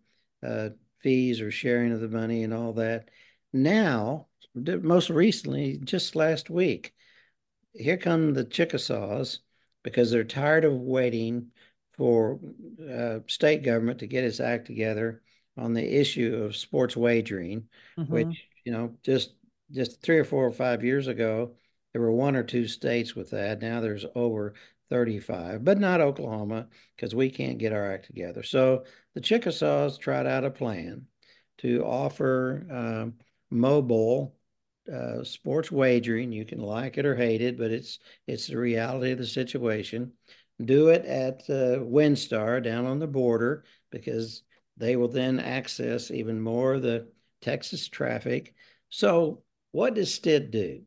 [0.42, 0.70] uh,
[1.02, 3.10] fees or sharing of the money and all that.
[3.52, 6.94] Now, most recently, just last week,
[7.72, 9.40] here come the Chickasaws
[9.82, 11.50] because they're tired of waiting
[12.00, 12.40] for
[12.90, 15.20] uh, state government to get its act together
[15.58, 18.10] on the issue of sports wagering, mm-hmm.
[18.10, 19.34] which you know just
[19.70, 21.54] just three or four or five years ago
[21.92, 23.60] there were one or two states with that.
[23.60, 24.54] Now there's over
[24.88, 28.44] 35, but not Oklahoma because we can't get our act together.
[28.44, 28.84] So
[29.14, 31.04] the Chickasaws tried out a plan
[31.58, 33.10] to offer uh,
[33.50, 34.36] mobile
[34.90, 36.32] uh, sports wagering.
[36.32, 40.12] You can like it or hate it, but it's it's the reality of the situation.
[40.62, 44.42] Do it at uh, WinStar down on the border because
[44.76, 47.08] they will then access even more of the
[47.40, 48.54] Texas traffic.
[48.88, 49.42] So
[49.72, 50.82] what does Stitt do?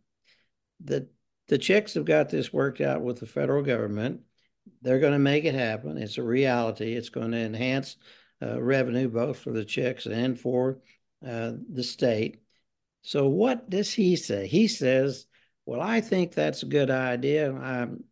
[0.84, 1.08] The
[1.48, 4.22] the chicks have got this worked out with the federal government.
[4.82, 5.98] They're going to make it happen.
[5.98, 6.94] It's a reality.
[6.94, 7.98] It's going to enhance
[8.42, 10.80] uh, revenue both for the chicks and for
[11.26, 12.42] uh, the state.
[13.02, 14.48] So what does he say?
[14.48, 15.26] He says,
[15.66, 18.04] "Well, I think that's a good idea, um,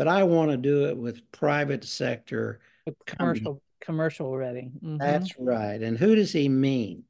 [0.00, 2.60] but I want to do it with private sector
[3.06, 4.96] commercial commercial ready." Mm-hmm.
[4.96, 5.82] That's right.
[5.82, 7.04] And who does he mean?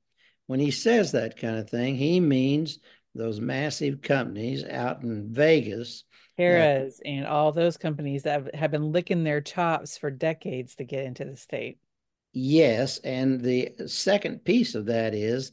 [0.49, 2.81] When he says that kind of thing, he means
[3.15, 6.03] those massive companies out in Vegas.
[6.37, 10.75] Harrah's uh, and all those companies that have, have been licking their chops for decades
[10.75, 11.79] to get into the state.
[12.33, 15.53] Yes, and the second piece of that is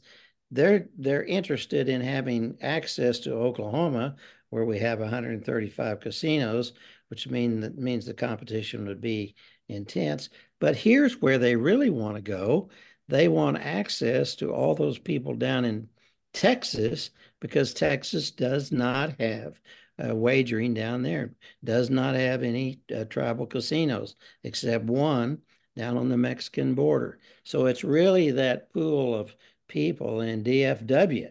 [0.50, 4.16] they're they're interested in having access to Oklahoma,
[4.50, 6.72] where we have 135 casinos,
[7.08, 9.34] which mean that means the competition would be
[9.68, 10.28] intense.
[10.60, 12.70] But here's where they really want to go.
[13.08, 15.88] They want access to all those people down in
[16.34, 19.60] Texas because Texas does not have
[19.98, 25.38] uh, wagering down there, does not have any uh, tribal casinos except one
[25.76, 27.18] down on the Mexican border.
[27.44, 29.34] So it's really that pool of
[29.68, 31.30] people in DFW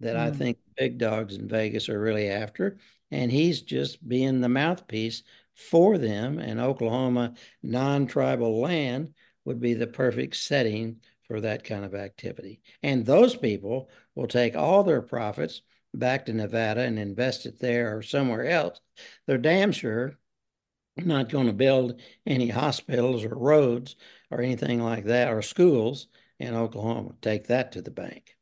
[0.00, 0.20] that mm.
[0.20, 2.78] I think big dogs in Vegas are really after.
[3.10, 5.22] And he's just being the mouthpiece
[5.54, 6.38] for them.
[6.38, 9.14] And Oklahoma, non tribal land,
[9.44, 12.60] would be the perfect setting for that kind of activity.
[12.82, 15.62] And those people will take all their profits
[15.94, 18.80] back to Nevada and invest it there or somewhere else.
[19.26, 20.18] They're damn sure
[21.04, 23.96] not going to build any hospitals or roads
[24.30, 27.12] or anything like that or schools in Oklahoma.
[27.20, 28.36] Take that to the bank.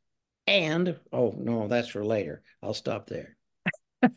[0.47, 2.43] And oh no, that's for later.
[2.63, 3.34] I'll stop there.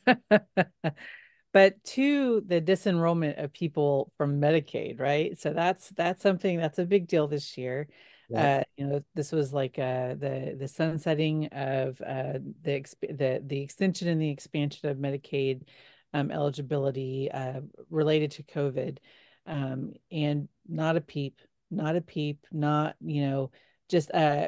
[1.53, 5.39] but to the disenrollment of people from Medicaid, right?
[5.39, 7.87] So that's that's something that's a big deal this year.
[8.35, 13.61] Uh, you know, this was like uh, the the sunsetting of uh, the the the
[13.61, 15.63] extension and the expansion of Medicaid
[16.13, 18.97] um, eligibility uh, related to COVID,
[19.45, 23.51] um, and not a peep, not a peep, not you know
[23.89, 24.47] just uh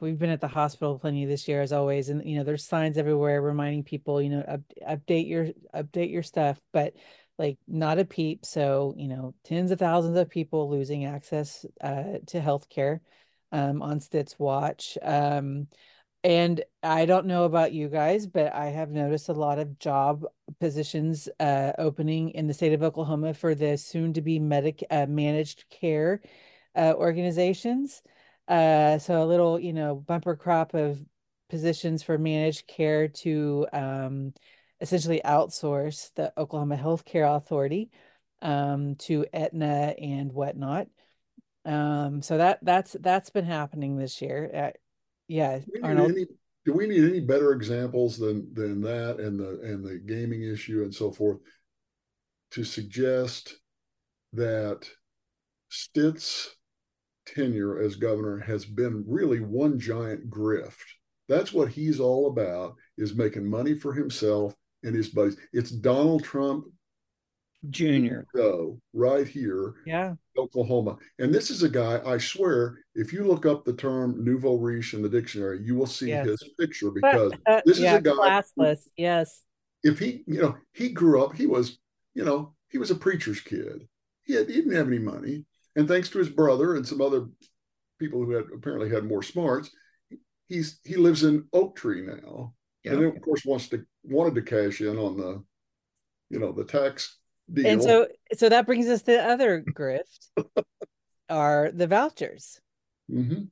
[0.00, 2.98] we've been at the hospital plenty this year as always and you know there's signs
[2.98, 6.94] everywhere reminding people you know up, update your update your stuff but
[7.38, 8.44] like not a peep.
[8.44, 13.00] So you know tens of thousands of people losing access uh, to healthcare
[13.52, 15.68] um, on Stitt's watch um,
[16.24, 20.24] and i don't know about you guys but i have noticed a lot of job
[20.58, 25.06] positions uh, opening in the state of oklahoma for the soon to be medic uh,
[25.06, 26.20] managed care
[26.74, 28.02] uh, organizations
[28.48, 30.98] uh, so a little, you know, bumper crop of
[31.48, 34.32] positions for managed care to um,
[34.80, 37.90] essentially outsource the Oklahoma Healthcare Authority
[38.42, 40.88] um, to Aetna and whatnot.
[41.64, 44.50] Um, so that that's that's been happening this year.
[44.54, 44.70] Uh,
[45.26, 46.26] yeah, do we, any,
[46.64, 50.82] do we need any better examples than than that and the and the gaming issue
[50.82, 51.38] and so forth
[52.52, 53.56] to suggest
[54.32, 54.88] that
[55.68, 56.56] Stitt's
[57.34, 60.76] tenure as governor has been really one giant grift.
[61.28, 65.36] That's what he's all about is making money for himself and his buddies.
[65.52, 66.66] It's Donald Trump
[67.70, 68.20] Jr.
[68.34, 70.96] Go right here, yeah, Oklahoma.
[71.18, 72.00] And this is a guy.
[72.06, 75.86] I swear, if you look up the term nouveau riche in the dictionary, you will
[75.86, 76.26] see yes.
[76.26, 78.84] his picture because uh, this yeah, is a guy classless.
[78.84, 79.42] Who, yes.
[79.82, 81.34] If he, you know, he grew up.
[81.34, 81.78] He was,
[82.14, 83.88] you know, he was a preacher's kid.
[84.24, 85.44] He, had, he didn't have any money.
[85.78, 87.28] And thanks to his brother and some other
[88.00, 89.70] people who had apparently had more smarts,
[90.48, 92.52] he's he lives in Oak Tree now.
[92.82, 92.92] Yeah.
[92.92, 95.44] And then of course wants to wanted to cash in on the,
[96.30, 97.16] you know, the tax
[97.52, 97.68] deal.
[97.68, 100.30] And so so that brings us to the other grift
[101.30, 102.60] are the vouchers.
[103.08, 103.44] Mm-hmm.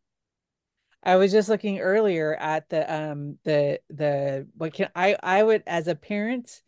[1.04, 5.62] I was just looking earlier at the um the the what can I I would
[5.68, 6.60] as a parent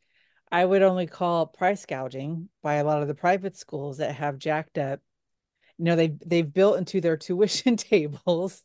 [0.53, 4.39] I would only call price gouging by a lot of the private schools that have
[4.39, 5.01] jacked up
[5.79, 8.63] you know they they've built into their tuition tables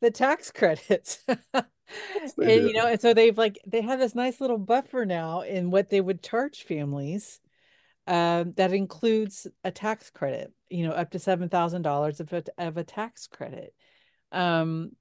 [0.00, 1.24] the tax credits.
[2.38, 5.70] And you know and so they've like they have this nice little buffer now in
[5.70, 7.38] what they would charge families
[8.06, 12.44] um, that includes a tax credit you know up to seven thousand dollars of a,
[12.56, 13.74] of a tax credit.
[14.30, 14.92] Um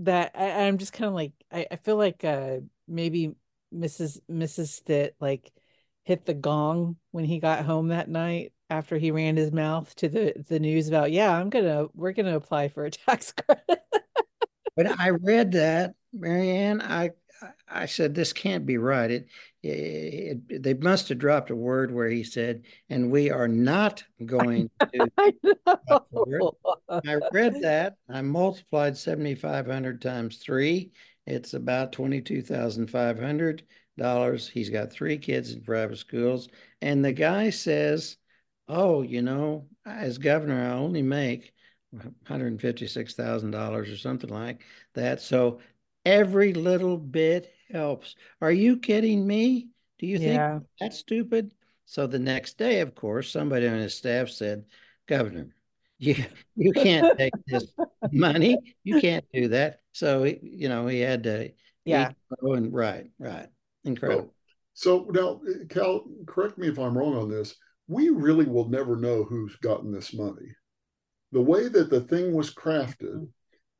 [0.00, 3.32] that I, i'm just kind of like I, I feel like uh maybe
[3.74, 5.50] mrs mrs stitt like
[6.04, 10.08] hit the gong when he got home that night after he ran his mouth to
[10.08, 13.82] the the news about yeah i'm gonna we're gonna apply for a tax credit.
[14.74, 17.10] When i read that marianne i
[17.68, 19.10] i said this can't be right.
[19.10, 19.28] It,
[19.62, 24.04] it, it, they must have dropped a word where he said and we are not
[24.24, 25.34] going to I,
[26.88, 30.92] I read that i multiplied 7500 times three
[31.26, 33.62] it's about 22500
[33.98, 34.48] dollars.
[34.48, 36.48] He's got three kids in private schools
[36.82, 38.16] and the guy says
[38.68, 41.52] oh, you know, as governor, I only make
[41.94, 44.62] $156,000 or something like
[44.94, 45.20] that.
[45.20, 45.60] So
[46.04, 48.16] every little bit helps.
[48.40, 49.68] Are you kidding me?
[49.98, 51.52] Do you think that's stupid?
[51.86, 54.64] So the next day, of course, somebody on his staff said,
[55.06, 55.54] Governor,
[55.98, 56.16] you
[56.56, 57.72] you can't take this
[58.12, 58.58] money.
[58.82, 59.80] You can't do that.
[59.92, 61.52] So you know he had to
[61.86, 62.10] yeah.
[62.42, 63.46] And right, right,
[63.84, 64.34] incredible.
[64.74, 67.54] So, so now, Cal, correct me if I'm wrong on this
[67.88, 70.48] we really will never know who's gotten this money.
[71.32, 73.24] The way that the thing was crafted, mm-hmm.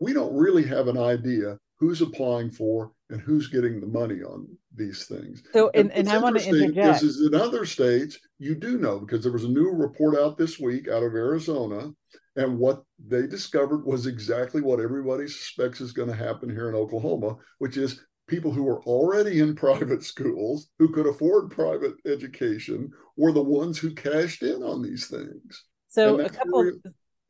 [0.01, 4.49] we don't really have an idea who's applying for and who's getting the money on
[4.75, 5.43] these things.
[5.53, 7.03] So, and, and, and I want to interject.
[7.03, 10.37] Is, is in other states, you do know because there was a new report out
[10.37, 11.91] this week out of Arizona,
[12.37, 16.75] and what they discovered was exactly what everybody suspects is going to happen here in
[16.75, 22.91] Oklahoma, which is people who were already in private schools who could afford private education
[23.17, 25.65] were the ones who cashed in on these things.
[25.89, 26.81] So a couple really...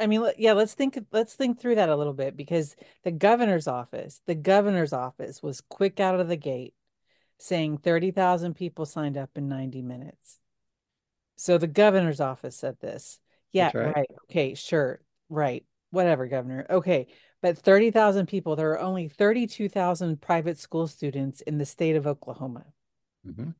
[0.01, 3.69] i mean yeah let's think let's think through that a little bit because the governor's
[3.69, 6.75] office the governor's office was quick out of the gate
[7.39, 10.39] saying 30,000 people signed up in 90 minutes.
[11.37, 13.19] So the governor's office said this.
[13.53, 13.95] Yeah right.
[13.95, 14.11] right.
[14.25, 15.01] Okay sure.
[15.29, 15.65] Right.
[15.91, 16.67] Whatever governor.
[16.69, 17.07] Okay
[17.43, 22.65] but 30,000 people, there are only 32,000 private school students in the state of Oklahoma.
[23.27, 23.51] Mm-hmm.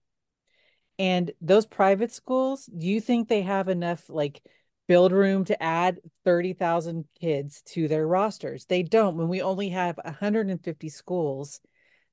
[0.99, 4.41] And those private schools, do you think they have enough like
[4.89, 8.65] build room to add 30,000 kids to their rosters?
[8.65, 11.61] They don't when we only have 150 schools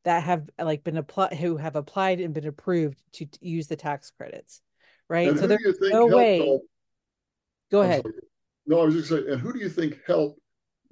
[0.03, 3.77] that have like been applied who have applied and been approved to, to use the
[3.77, 4.61] tax credits.
[5.09, 5.29] Right.
[5.29, 6.59] And so there's no way.
[7.71, 8.01] Go I'm ahead.
[8.01, 8.13] Sorry.
[8.65, 10.39] No, I was just saying, and who do you think helped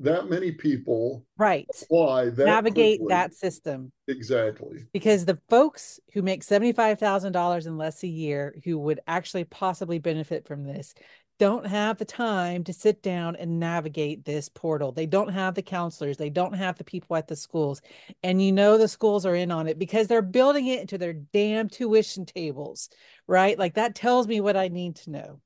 [0.02, 1.68] that many people right.
[1.84, 3.14] apply that navigate quickly.
[3.14, 3.92] that system.
[4.08, 4.86] Exactly.
[4.94, 10.48] Because the folks who make $75000 and less a year who would actually possibly benefit
[10.48, 10.94] from this
[11.40, 14.92] don't have the time to sit down and navigate this portal.
[14.92, 16.18] They don't have the counselors.
[16.18, 17.82] They don't have the people at the schools.
[18.22, 21.14] And you know the schools are in on it because they're building it into their
[21.14, 22.90] damn tuition tables
[23.28, 23.58] right?
[23.58, 25.40] Like that tells me what i need to know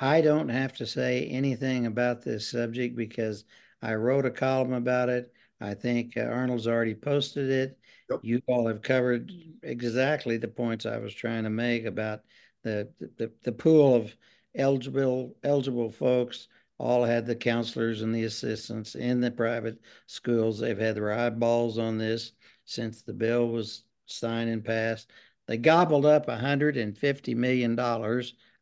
[0.00, 3.44] I don't have to say anything about this subject because
[3.82, 5.32] I wrote a column about it.
[5.60, 7.78] I think uh, Arnold's already posted it.
[8.10, 8.20] Yep.
[8.22, 9.30] You all have covered
[9.62, 12.22] exactly the points I was trying to make about
[12.62, 14.14] the the, the pool of
[14.54, 20.58] eligible eligible folks all had the counselors and the assistants in the private schools.
[20.58, 22.32] They've had their eyeballs on this
[22.64, 25.10] since the bill was signed and passed.
[25.46, 27.76] They gobbled up $150 million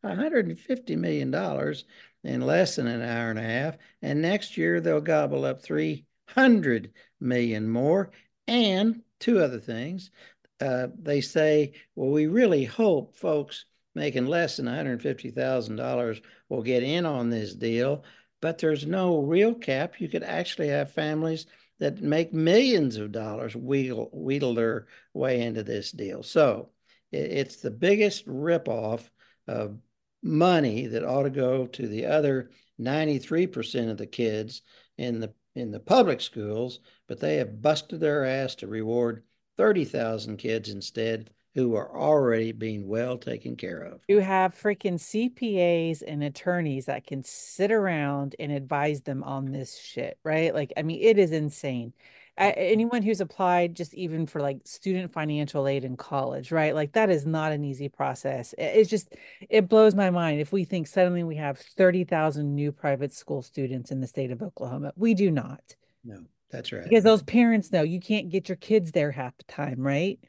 [0.03, 1.75] $150 million
[2.23, 3.77] in less than an hour and a half.
[4.01, 8.11] And next year they'll gobble up 300 million more.
[8.47, 10.11] And two other things.
[10.59, 17.05] Uh, they say, well, we really hope folks making less than $150,000 will get in
[17.05, 18.03] on this deal,
[18.41, 19.99] but there's no real cap.
[19.99, 21.45] You could actually have families
[21.79, 26.23] that make millions of dollars wheedle, wheedle their way into this deal.
[26.23, 26.69] So
[27.11, 29.09] it's the biggest ripoff
[29.47, 29.77] of
[30.21, 34.61] money that ought to go to the other 93% of the kids
[34.97, 39.23] in the in the public schools, but they have busted their ass to reward
[39.57, 43.99] 30,000 kids instead who are already being well taken care of.
[44.07, 49.77] You have freaking CPAs and attorneys that can sit around and advise them on this
[49.77, 50.53] shit, right?
[50.53, 51.93] Like, I mean, it is insane
[52.39, 56.73] anyone who's applied just even for like student financial aid in college right?
[56.73, 58.55] Like that is not an easy process.
[58.57, 59.13] It's just
[59.49, 63.91] it blows my mind if we think suddenly we have 30,000 new private school students
[63.91, 64.93] in the state of Oklahoma.
[64.95, 65.75] We do not.
[66.03, 66.83] No that's right.
[66.83, 70.19] Because those parents know you can't get your kids there half the time right?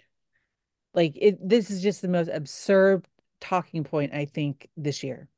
[0.95, 3.07] Like it this is just the most absurd
[3.41, 5.29] talking point i think this year.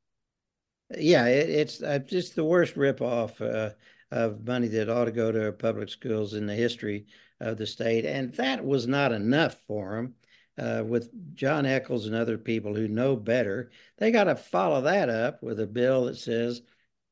[0.97, 3.73] Yeah it, it's uh, just the worst ripoff uh
[4.13, 7.07] of money that ought to go to public schools in the history
[7.39, 8.05] of the state.
[8.05, 10.13] And that was not enough for them.
[10.55, 15.09] Uh, with Jon Echols and other people who know better, they got to follow that
[15.09, 16.61] up with a bill that says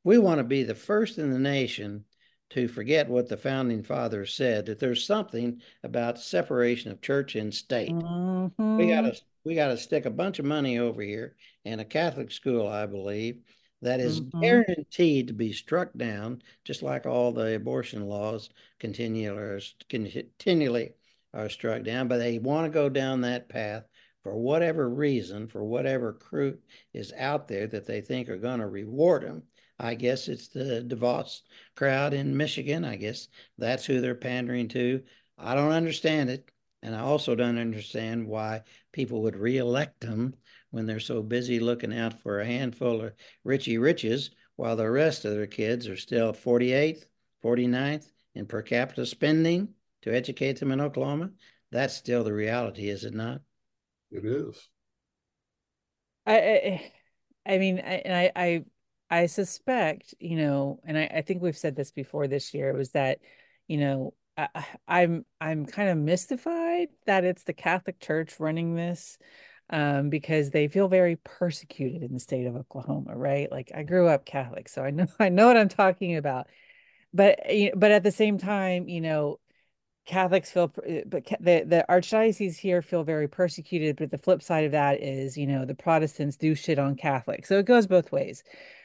[0.03, 2.05] we want to be the first in the nation
[2.51, 7.51] to forget what the founding fathers said that there's something about separation of church and
[7.51, 7.89] state.
[7.89, 8.77] Mm-hmm.
[8.77, 11.35] We got to we got to stick a bunch of money over here
[11.65, 13.41] in a Catholic school, I believe,
[13.81, 14.41] that is Mhm.
[14.41, 20.93] guaranteed to be struck down, just like all the abortion laws continually continually
[21.33, 22.07] are struck down.
[22.07, 23.85] But they want to go down that path
[24.23, 26.59] for whatever reason, for whatever crew
[26.93, 29.43] is out there that they think are going to reward them.
[29.79, 31.41] I guess it's the DeVos
[31.75, 32.85] crowd in Michigan.
[32.85, 33.27] I guess
[33.57, 35.03] that's who they're pandering to.
[35.37, 36.51] I don't understand it.
[36.83, 38.61] And I also don't understand why
[38.91, 40.35] people would reelect them
[40.71, 43.13] when they're so busy looking out for a handful of
[43.43, 47.05] Richie Riches while the rest of their kids are still 48th,
[47.43, 49.69] 49th in per capita spending
[50.01, 51.31] to educate them in Oklahoma.
[51.71, 53.41] That's still the reality, is it not?
[54.11, 54.69] It is.
[56.25, 56.91] I, I,
[57.45, 58.65] I mean, I, and I, I,
[59.09, 62.91] I suspect, you know, and I, I think we've said this before this year was
[62.91, 63.19] that,
[63.67, 64.47] you know, I,
[64.87, 69.17] I'm, I'm kind of mystified that it's the Catholic Church running this,
[69.71, 73.51] um, because they feel very persecuted in the state of Oklahoma, right?
[73.51, 76.47] Like I grew up Catholic, so I know, I know what I'm talking about.
[77.13, 77.39] But,
[77.75, 79.39] but at the same time, you know,
[80.05, 83.97] Catholics feel, uh, but the the archdiocese here feel very persecuted.
[83.97, 87.47] But the flip side of that is, you know, the Protestants do shit on Catholics,
[87.47, 88.43] so it goes both ways,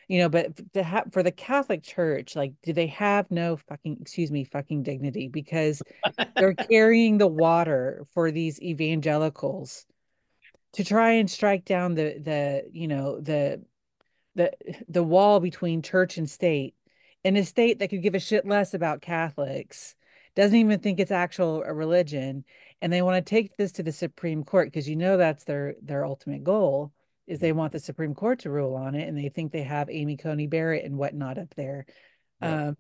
[0.08, 0.28] you know.
[0.28, 4.44] But to have for the Catholic Church, like, do they have no fucking, excuse me,
[4.44, 5.82] fucking dignity because
[6.36, 9.86] they're carrying the water for these evangelicals
[10.76, 13.62] to try and strike down the the you know the
[14.34, 14.52] the
[14.88, 16.74] the wall between church and state
[17.24, 19.94] in a state that could give a shit less about Catholics
[20.36, 22.44] doesn't even think it's actual a religion
[22.82, 25.74] and they want to take this to the supreme court because you know that's their
[25.82, 26.92] their ultimate goal
[27.26, 29.88] is they want the supreme court to rule on it and they think they have
[29.90, 31.86] amy coney barrett and whatnot up there
[32.42, 32.68] Yeah.
[32.68, 32.76] um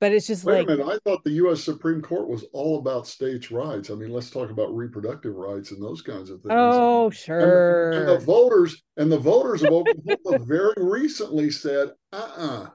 [0.00, 0.88] but it's just Wait like a minute.
[0.88, 1.62] I thought the U.S.
[1.62, 3.90] Supreme Court was all about states' rights.
[3.90, 6.52] I mean, let's talk about reproductive rights and those kinds of things.
[6.52, 12.68] oh sure and the voters and the voters of Oklahoma very recently said, "Uh-uh,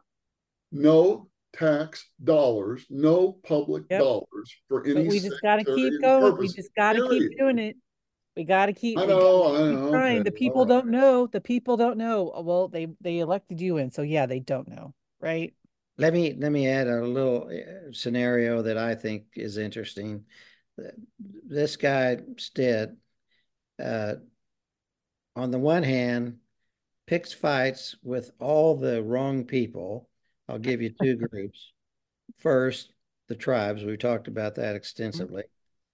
[0.71, 3.99] no tax dollars, no public Yep.
[4.01, 7.37] dollars for any." but we just got to keep going we just got to keep
[7.37, 7.75] doing it
[8.35, 10.69] we got to keep I know, gotta I know, trying okay, the people right.
[10.69, 14.39] don't know the people don't know well they they elected you in so yeah they
[14.39, 15.53] don't know right
[15.97, 20.25] Let me let me add a little uh, scenario that I think is interesting.
[21.19, 22.91] This guy Stitt,
[23.81, 24.15] uh,
[25.35, 26.39] on the one hand,
[27.07, 30.09] picks fights with all the wrong people.
[30.49, 31.71] I'll give you two groups.
[32.39, 32.91] First,
[33.27, 33.83] the tribes.
[33.83, 35.43] We talked about that extensively.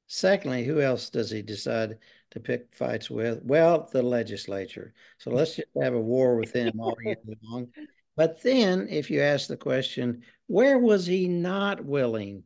[0.07, 1.97] Secondly, who else does he decide
[2.31, 3.41] to pick fights with?
[3.43, 4.93] Well, the legislature.
[5.19, 7.69] So let's just have a war with them all year long.
[8.15, 12.43] But then, if you ask the question, where was he not willing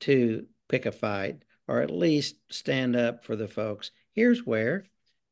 [0.00, 3.90] to pick a fight or at least stand up for the folks?
[4.12, 4.84] Here's where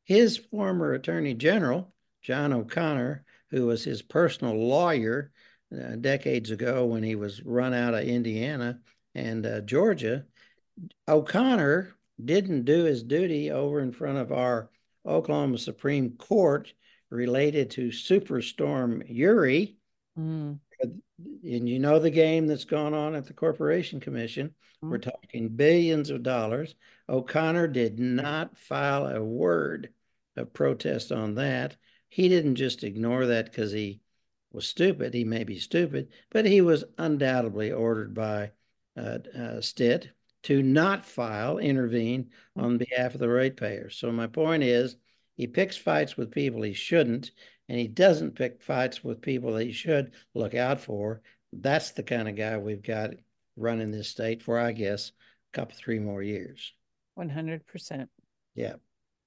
[0.03, 5.31] his former attorney general, John O'Connor, who was his personal lawyer
[5.73, 8.79] uh, decades ago when he was run out of Indiana
[9.15, 10.25] and uh, Georgia,
[11.07, 14.69] O'Connor didn't do his duty over in front of our
[15.05, 16.73] Oklahoma Supreme Court
[17.09, 19.77] related to Superstorm Uri.
[20.17, 20.59] Mm.
[21.19, 24.53] And you know the game that's gone on at the Corporation Commission.
[24.81, 26.75] We're talking billions of dollars.
[27.09, 29.91] O'Connor did not file a word
[30.35, 31.75] of protest on that.
[32.09, 34.01] He didn't just ignore that because he
[34.51, 35.13] was stupid.
[35.13, 38.51] He may be stupid, but he was undoubtedly ordered by
[38.95, 40.11] uh, uh, Stitt
[40.43, 43.97] to not file, intervene on behalf of the ratepayers.
[43.97, 44.95] So my point is,
[45.37, 47.31] he picks fights with people he shouldn't,
[47.69, 51.21] and he doesn't pick fights with people that he should look out for.
[51.53, 53.11] That's the kind of guy we've got
[53.55, 55.11] running this state for, I guess,
[55.53, 56.73] a couple, three more years.
[57.17, 58.07] 100%
[58.55, 58.75] Yeah.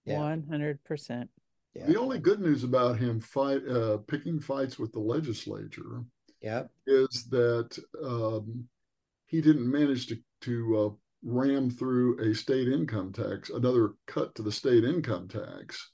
[0.05, 0.19] Yeah.
[0.19, 1.29] 100%
[1.75, 1.87] Yeah.
[1.87, 6.05] The only good news about him fight uh, picking fights with the legislature
[6.41, 6.65] Yeah.
[6.87, 8.69] is that um,
[9.27, 10.91] he didn't manage to to uh,
[11.23, 15.91] ram through a state income tax, another cut to the state income tax,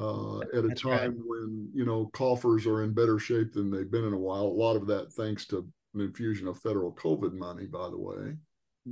[0.00, 1.26] uh, at a time right.
[1.26, 4.44] when you know coffers are in better shape than they've been in a while.
[4.44, 5.58] A lot of that thanks to
[5.94, 8.36] an infusion of federal COVID money, by the way.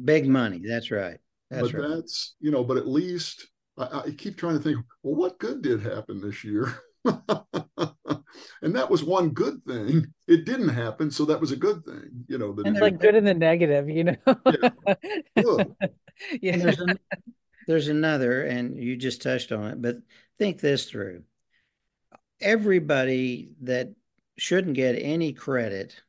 [0.04, 0.60] Big money.
[0.66, 1.18] That's right.
[1.50, 1.88] That's but right.
[1.88, 3.48] that's you know, but at least
[3.78, 6.78] I, I keep trying to think, well, what good did happen this year?
[8.62, 10.06] and that was one good thing.
[10.26, 12.24] It didn't happen, so that was a good thing.
[12.28, 14.16] You know, that it's it like good and the negative you know
[15.36, 15.74] Good.
[16.42, 16.98] yeah And there's, an,
[17.68, 19.98] there's another, and you just touched on it, but
[20.38, 21.22] think this through.
[22.40, 23.90] Everybody that
[24.38, 26.00] shouldn't get any credit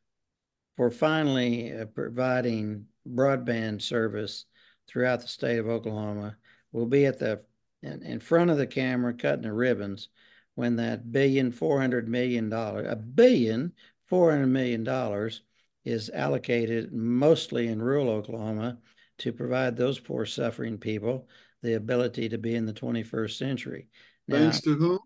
[0.77, 4.45] for finally uh, providing broadband service
[4.87, 6.37] throughout the state of Oklahoma.
[6.71, 7.41] We'll be at the
[7.83, 10.07] in, in front of the camera cutting the ribbons
[10.55, 13.73] when that billion four hundred million dollar a billion
[14.05, 15.41] four hundred million dollars
[15.83, 18.77] is allocated mostly in rural Oklahoma
[19.17, 21.27] to provide those poor suffering people
[21.61, 23.87] the ability to be in the 21st century.
[24.29, 24.99] Thanks to whom?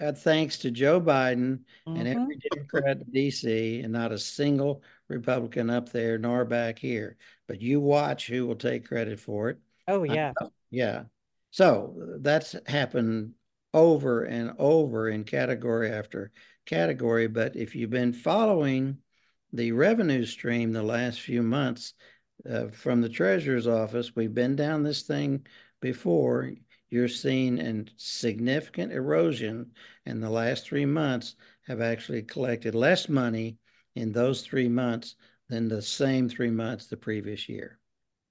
[0.00, 1.96] Uh, thanks to Joe Biden mm-hmm.
[1.96, 7.16] and every Democrat in DC, and not a single Republican up there nor back here.
[7.48, 9.58] But you watch who will take credit for it.
[9.88, 10.32] Oh yeah,
[10.70, 11.04] yeah.
[11.50, 13.32] So that's happened
[13.74, 16.30] over and over in category after
[16.66, 17.26] category.
[17.26, 18.98] But if you've been following
[19.52, 21.94] the revenue stream the last few months
[22.48, 25.44] uh, from the treasurer's office, we've been down this thing
[25.80, 26.52] before.
[26.90, 29.72] You're seeing a significant erosion,
[30.06, 33.58] and the last three months have actually collected less money
[33.94, 35.16] in those three months
[35.48, 37.78] than the same three months the previous year.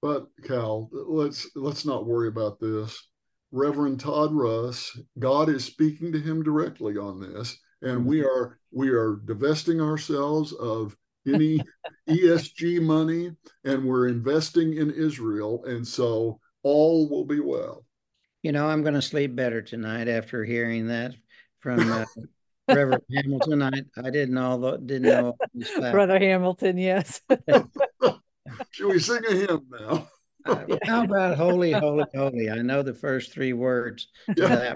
[0.00, 3.08] But Cal, let's let's not worry about this.
[3.50, 8.26] Reverend Todd Russ, God is speaking to him directly on this, and we mm-hmm.
[8.26, 10.96] are we are divesting ourselves of
[11.26, 11.60] any
[12.08, 13.32] ESG money,
[13.64, 17.84] and we're investing in Israel, and so all will be well.
[18.42, 21.14] You know, I'm going to sleep better tonight after hearing that
[21.60, 22.04] from uh,
[22.68, 23.62] Reverend Hamilton.
[23.62, 25.36] I, I didn't know didn't know
[25.90, 26.78] Brother Hamilton.
[26.78, 27.20] Yes.
[28.70, 30.08] Should we sing a hymn now?
[30.44, 32.50] uh, how about holy, holy, holy?
[32.50, 34.08] I know the first three words.
[34.36, 34.74] Yeah.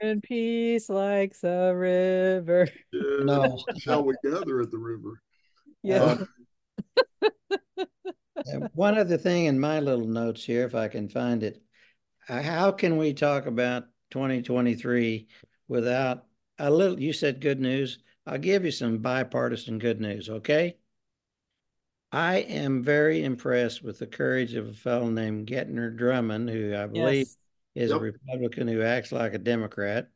[0.00, 2.68] and peace like the river.
[2.92, 3.58] Yeah, no.
[3.78, 5.20] Shall we gather at the river?
[5.82, 6.24] Yeah.
[7.78, 7.84] Uh,
[8.74, 11.62] one other thing in my little notes here, if I can find it.
[12.28, 15.28] Uh, how can we talk about 2023
[15.68, 16.24] without
[16.58, 17.00] a little?
[17.00, 17.98] You said good news.
[18.26, 20.76] I'll give you some bipartisan good news, okay?
[22.10, 26.86] I am very impressed with the courage of a fellow named Gentner Drummond, who I
[26.86, 27.36] believe yes.
[27.74, 28.00] is yep.
[28.00, 30.08] a Republican who acts like a Democrat.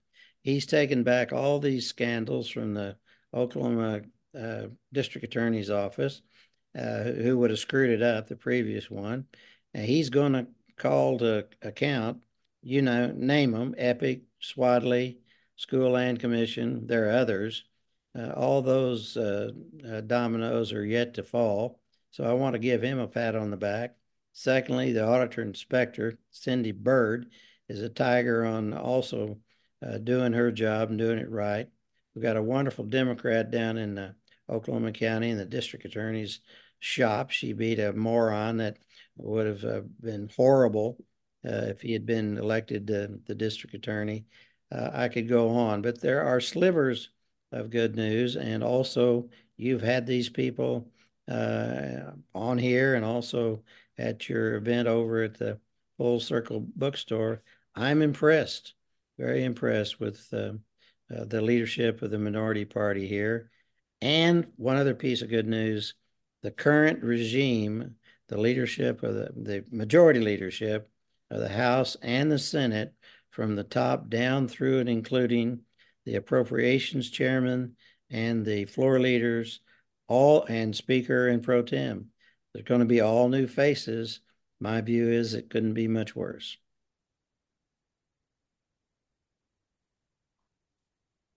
[0.42, 2.96] He's taken back all these scandals from the
[3.34, 4.02] Oklahoma
[4.38, 6.22] uh, District Attorney's Office,
[6.76, 9.26] uh, who would have screwed it up, the previous one.
[9.74, 10.46] And he's going to
[10.76, 12.18] call to account,
[12.62, 15.18] you know, name them Epic, Swadley,
[15.56, 17.64] School Land Commission, there are others.
[18.16, 19.50] Uh, all those uh,
[19.86, 21.80] uh, dominoes are yet to fall.
[22.10, 23.96] So I want to give him a pat on the back.
[24.32, 27.26] Secondly, the auditor inspector, Cindy Byrd,
[27.68, 29.38] is a tiger on also
[29.84, 31.68] uh, doing her job and doing it right.
[32.14, 34.14] We've got a wonderful Democrat down in
[34.48, 36.40] Oklahoma County and the district attorney's
[36.80, 37.30] shop.
[37.30, 38.78] She beat a moron that
[39.16, 40.96] would have uh, been horrible
[41.44, 44.26] uh, if he had been elected the district attorney.
[44.70, 47.10] Uh, I could go on, but there are slivers
[47.52, 48.36] of good news.
[48.36, 50.90] And also, you've had these people
[51.30, 53.62] uh, on here and also
[53.96, 55.58] at your event over at the
[55.96, 57.42] Full Circle Bookstore.
[57.74, 58.74] I'm impressed,
[59.18, 60.52] very impressed with uh,
[61.14, 63.50] uh, the leadership of the minority party here.
[64.00, 65.94] And one other piece of good news
[66.42, 67.96] the current regime,
[68.28, 70.88] the leadership of the, the majority leadership
[71.30, 72.94] of the House and the Senate,
[73.30, 75.60] from the top down through and including
[76.04, 77.76] the appropriations chairman
[78.10, 79.60] and the floor leaders,
[80.08, 82.06] all and speaker and pro tem.
[82.52, 84.20] There's going to be all new faces.
[84.58, 86.56] My view is it couldn't be much worse.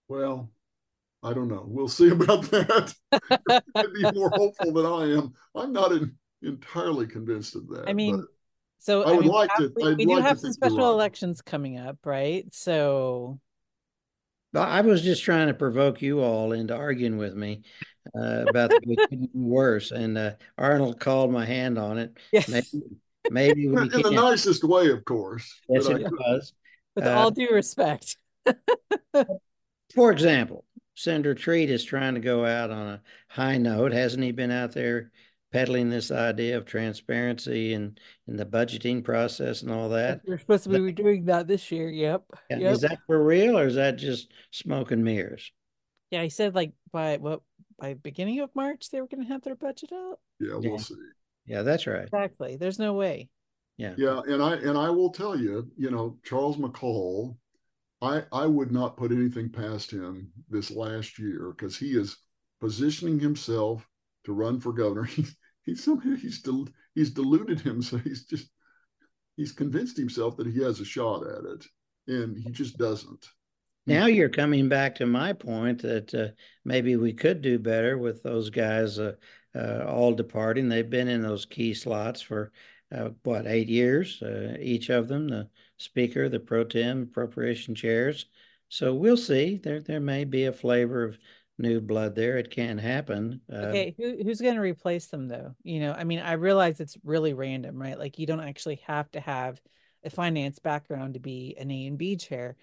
[0.07, 0.49] Well,
[1.23, 1.63] I don't know.
[1.67, 2.93] We'll see about that.
[3.93, 5.33] Be more hopeful than I am.
[5.55, 7.87] I'm not in, entirely convinced of that.
[7.87, 8.25] I mean,
[8.79, 9.83] so I, I would mean, like we have, to.
[9.83, 10.89] We, we do like have some special right.
[10.89, 12.45] elections coming up, right?
[12.53, 13.39] So
[14.55, 17.61] I was just trying to provoke you all into arguing with me
[18.15, 22.17] uh, about the worse, and uh, Arnold called my hand on it.
[22.31, 22.49] Yes.
[22.49, 22.67] Maybe,
[23.29, 24.01] maybe we in can.
[24.01, 25.61] the nicest way, of course.
[25.69, 26.53] Yes, it I, was.
[26.95, 28.17] With uh, all due respect.
[29.93, 30.65] for example,
[30.95, 33.93] Senator Treat is trying to go out on a high note.
[33.93, 35.11] Hasn't he been out there
[35.51, 40.21] peddling this idea of transparency and in the budgeting process and all that.
[40.25, 41.89] You're supposed to be doing that this year.
[41.89, 42.23] Yep.
[42.49, 42.73] Yeah, yep.
[42.73, 45.51] Is that for real or is that just smoke and mirrors?
[46.09, 47.41] Yeah, he said like by what
[47.79, 50.19] by beginning of March they were going to have their budget out.
[50.39, 50.77] Yeah, we'll yeah.
[50.77, 50.95] see.
[51.45, 52.03] Yeah, that's right.
[52.03, 52.55] Exactly.
[52.55, 53.29] There's no way.
[53.77, 53.95] Yeah.
[53.97, 57.35] Yeah, and I and I will tell you, you know, Charles McCall,
[58.01, 62.17] I I would not put anything past him this last year because he is
[62.59, 63.87] positioning himself
[64.25, 65.09] to run for governor.
[65.63, 68.49] he's somehow he's del- he's deluded him so he's just
[69.37, 71.65] he's convinced himself that he has a shot at it
[72.07, 73.27] and he just doesn't
[73.87, 76.27] now you're coming back to my point that uh,
[76.63, 79.13] maybe we could do better with those guys uh,
[79.55, 80.69] uh, all departing.
[80.69, 82.51] They've been in those key slots for
[82.95, 85.49] uh, what eight years, uh, each of them, the
[85.81, 88.25] speaker, the pro tem, appropriation chairs.
[88.69, 89.59] So we'll see.
[89.61, 91.17] There there may be a flavor of
[91.57, 92.37] new blood there.
[92.37, 93.41] It can happen.
[93.51, 95.55] Um, okay, Who, who's going to replace them though?
[95.63, 97.99] You know, I mean, I realize it's really random, right?
[97.99, 99.61] Like you don't actually have to have
[100.03, 102.55] a finance background to be an A and B chair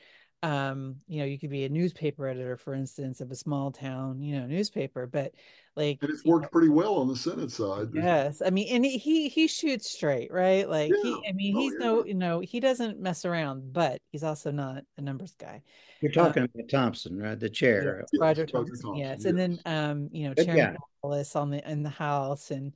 [0.45, 4.21] um you know you could be a newspaper editor for instance of a small town
[4.21, 5.33] you know newspaper but
[5.79, 8.85] like and it's worked know, pretty well on the senate side yes i mean and
[8.85, 11.03] he he shoots straight right like yeah.
[11.03, 11.87] he i mean oh, he's yeah.
[11.87, 15.63] no you know he doesn't mess around but he's also not a numbers guy
[16.01, 19.17] you're um, talking um, about thompson right the chair yes, roger, yes, thompson, thompson yes.
[19.19, 19.25] yes.
[19.25, 22.73] and then um you know chairman Wallace on the in the house and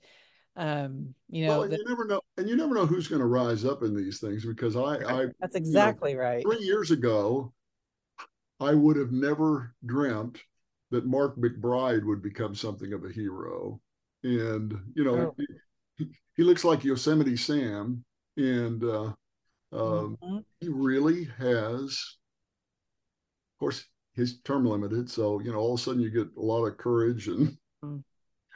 [0.54, 3.26] um you know well, the, you never know and you never know who's going to
[3.26, 6.90] rise up in these things because i i that's exactly you know, right three years
[6.90, 7.52] ago
[8.60, 10.38] i would have never dreamt
[10.92, 13.80] that mark mcbride would become something of a hero
[14.22, 15.34] and you know oh.
[15.96, 18.04] he, he, looks like yosemite sam
[18.36, 19.12] and uh
[19.74, 20.38] um, mm-hmm.
[20.60, 22.16] he really has
[23.54, 23.84] of course
[24.14, 26.76] his term limited so you know all of a sudden you get a lot of
[26.76, 28.02] courage and mm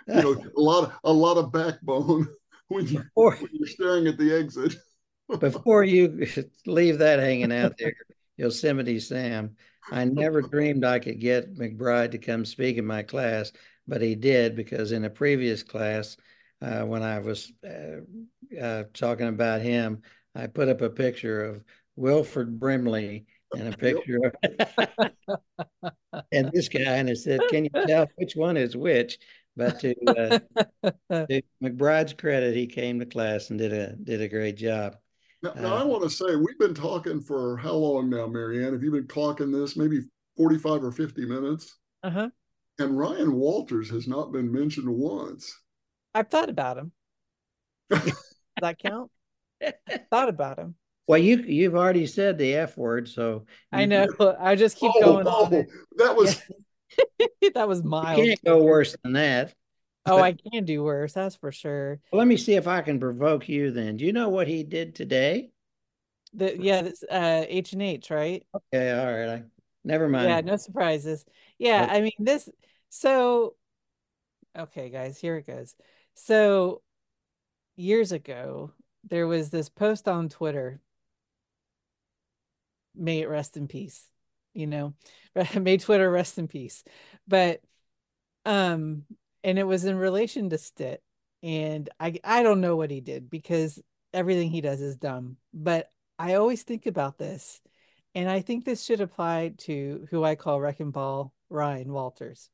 [0.09, 2.29] you know, a lot of a lot of backbone
[2.69, 4.75] when, you, before, when you're staring at the exit.
[5.41, 6.27] before you
[6.67, 7.95] leave that hanging out there,
[8.37, 9.57] Yosemite Sam,
[9.91, 13.53] I never dreamed I could get McBride to come speak in my class,
[13.87, 16.17] but he did because in a previous class,
[16.61, 20.03] uh, when I was uh, uh, talking about him,
[20.35, 21.65] I put up a picture of
[21.97, 25.11] Wilford Brimley and a picture of
[26.33, 29.19] and this guy, and I said, "Can you tell which one is which?"
[29.57, 30.39] But to, uh,
[31.11, 34.97] to McBride's credit, he came to class and did a did a great job.
[35.43, 38.73] Now, now uh, I want to say we've been talking for how long now, Marianne?
[38.73, 39.77] Have you been clocking this?
[39.77, 40.01] Maybe
[40.37, 41.79] forty five or fifty minutes.
[42.03, 42.31] Uh huh.
[42.79, 45.55] And Ryan Walters has not been mentioned once.
[46.15, 46.93] I've thought about him.
[47.91, 48.13] Does
[48.61, 49.11] that count?
[50.11, 50.75] thought about him.
[51.07, 54.09] Well, you you've already said the F word, so I know.
[54.41, 55.67] I just keep oh, going oh, on.
[55.97, 56.41] That was
[57.55, 58.19] that was mild.
[58.19, 59.55] You can't go worse than that.
[60.07, 61.13] Oh, I can do worse.
[61.13, 62.01] That's for sure.
[62.13, 63.71] Let me see if I can provoke you.
[63.71, 65.51] Then, do you know what he did today?
[66.35, 68.45] The yeah, this uh H and H, right?
[68.55, 69.39] Okay, all right.
[69.41, 69.43] I,
[69.85, 70.29] never mind.
[70.29, 71.25] Yeah, no surprises.
[71.59, 71.87] Yeah.
[71.91, 72.49] I mean this.
[72.89, 73.55] So,
[74.57, 75.75] okay, guys, here it goes.
[76.15, 76.83] So,
[77.77, 78.73] years ago,
[79.09, 80.81] there was this post on Twitter.
[82.95, 84.09] May it rest in peace
[84.57, 84.95] you know
[85.61, 86.83] may twitter rest in peace
[87.29, 87.61] but
[88.45, 89.05] um
[89.45, 91.03] and it was in relation to Stitt
[91.43, 93.81] and i i don't know what he did because
[94.13, 97.61] everything he does is dumb but i always think about this
[98.15, 102.51] and i think this should apply to who i call wrecking ball ryan walters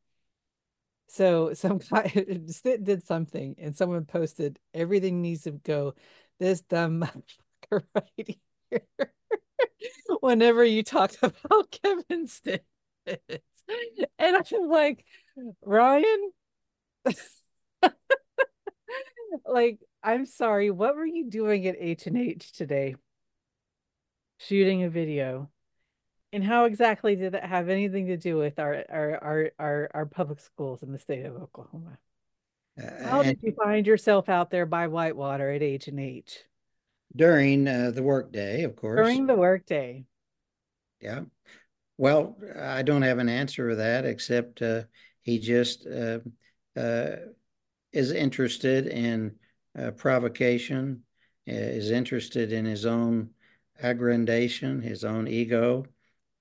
[1.09, 2.11] so some guy
[2.49, 5.95] Stitt did something and someone posted everything needs to go
[6.39, 7.01] this dumb
[7.71, 8.39] motherfucker right
[8.71, 8.83] here
[10.21, 12.65] whenever you talk about Kevin Stitt.
[13.07, 15.05] And I'm like,
[15.65, 16.33] Ryan,
[19.47, 22.97] like, I'm sorry, what were you doing at H and H today?
[24.39, 25.51] Shooting a video.
[26.33, 30.07] And how exactly did that have anything to do with our our our our, our
[30.07, 31.99] public schools in the state of Oklahoma?
[32.83, 36.39] Uh, how did you find yourself out there by Whitewater at H and H?
[37.15, 38.97] During uh, the workday, of course.
[38.97, 40.05] During the workday.
[41.01, 41.23] Yeah.
[41.99, 44.85] Well, I don't have an answer for that except uh,
[45.21, 46.21] he just uh,
[46.77, 49.35] is interested in
[49.79, 51.03] uh, provocation,
[51.49, 53.31] uh, is interested in his own
[53.83, 55.85] aggrandation, his own ego.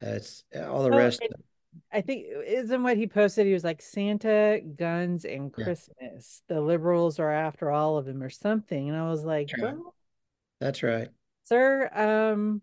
[0.02, 1.22] it's all the oh, rest.
[1.92, 3.48] I think isn't what he posted.
[3.48, 6.42] He was like Santa, guns, and Christmas.
[6.50, 6.56] Yeah.
[6.56, 8.90] The liberals are after all of them, or something.
[8.90, 9.76] And I was like, That's right.
[9.76, 9.96] Well,
[10.60, 11.08] That's right.
[11.44, 11.90] sir.
[11.94, 12.62] Um,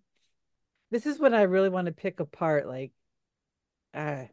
[0.90, 2.66] this is what I really want to pick apart.
[2.66, 2.92] Like,
[3.94, 4.24] uh,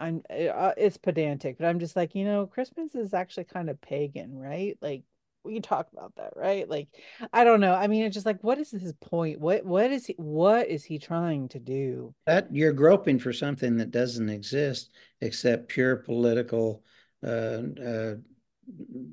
[0.00, 3.80] I'm uh, it's pedantic, but I'm just like, you know, Christmas is actually kind of
[3.80, 4.76] pagan, right?
[4.80, 5.02] Like
[5.44, 6.68] we talk about that, right?
[6.68, 6.88] Like,
[7.32, 7.74] I don't know.
[7.74, 9.38] I mean, it's just like, what is his point?
[9.40, 12.14] What what is he what is he trying to do?
[12.26, 14.90] That you're groping for something that doesn't exist
[15.20, 16.82] except pure political
[17.24, 18.14] uh, uh,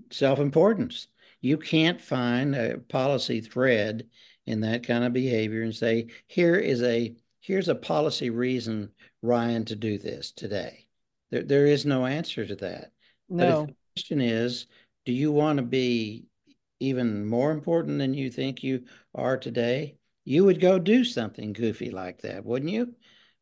[0.10, 1.08] self-importance.
[1.42, 4.08] You can't find a policy thread
[4.46, 8.92] in that kind of behavior and say, here is a here's a policy reason,
[9.22, 10.88] Ryan, to do this today.
[11.32, 12.92] There, there is no answer to that.
[13.30, 13.38] No.
[13.38, 14.68] But if the question is,
[15.06, 16.26] do you want to be
[16.80, 18.84] even more important than you think you
[19.16, 19.98] are today?
[20.26, 22.94] You would go do something goofy like that, wouldn't you?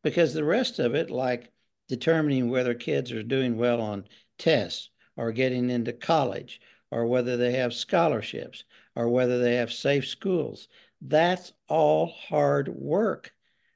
[0.06, 1.52] because the rest of it, like
[1.90, 4.06] determining whether kids are doing well on
[4.38, 6.62] tests or getting into college
[6.92, 8.64] or whether they have scholarships
[8.96, 10.68] or whether they have safe schools,
[11.02, 13.34] that's all hard work.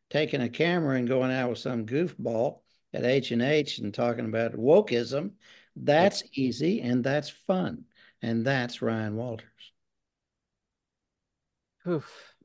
[0.09, 2.59] Taking a camera and going out with some goofball
[2.93, 5.31] at H and H and talking about wokeism,
[5.75, 7.85] that's easy and that's fun.
[8.21, 9.45] And that's Ryan Walters.
[11.87, 12.35] Oof.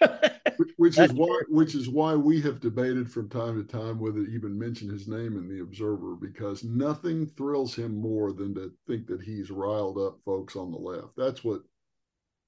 [0.76, 4.30] which is why which is why we have debated from time to time whether to
[4.30, 9.06] even mention his name in the observer because nothing thrills him more than to think
[9.06, 11.60] that he's riled up folks on the left that's what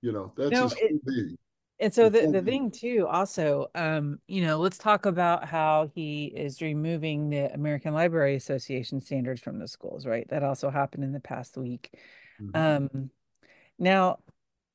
[0.00, 1.36] you know that's no, his it, being
[1.80, 6.26] and so the, the thing too also um you know let's talk about how he
[6.26, 11.12] is removing the american library association standards from the schools right that also happened in
[11.12, 11.90] the past week
[12.40, 12.56] mm-hmm.
[12.56, 13.10] um
[13.78, 14.18] now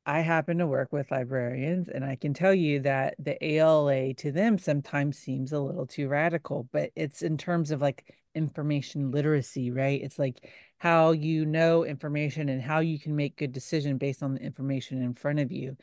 [0.05, 4.31] I happen to work with librarians, and I can tell you that the ALA to
[4.31, 9.69] them sometimes seems a little too radical, but it's in terms of like information literacy,
[9.69, 10.01] right?
[10.01, 14.33] It's like how you know information and how you can make good decision based on
[14.33, 15.77] the information in front of you.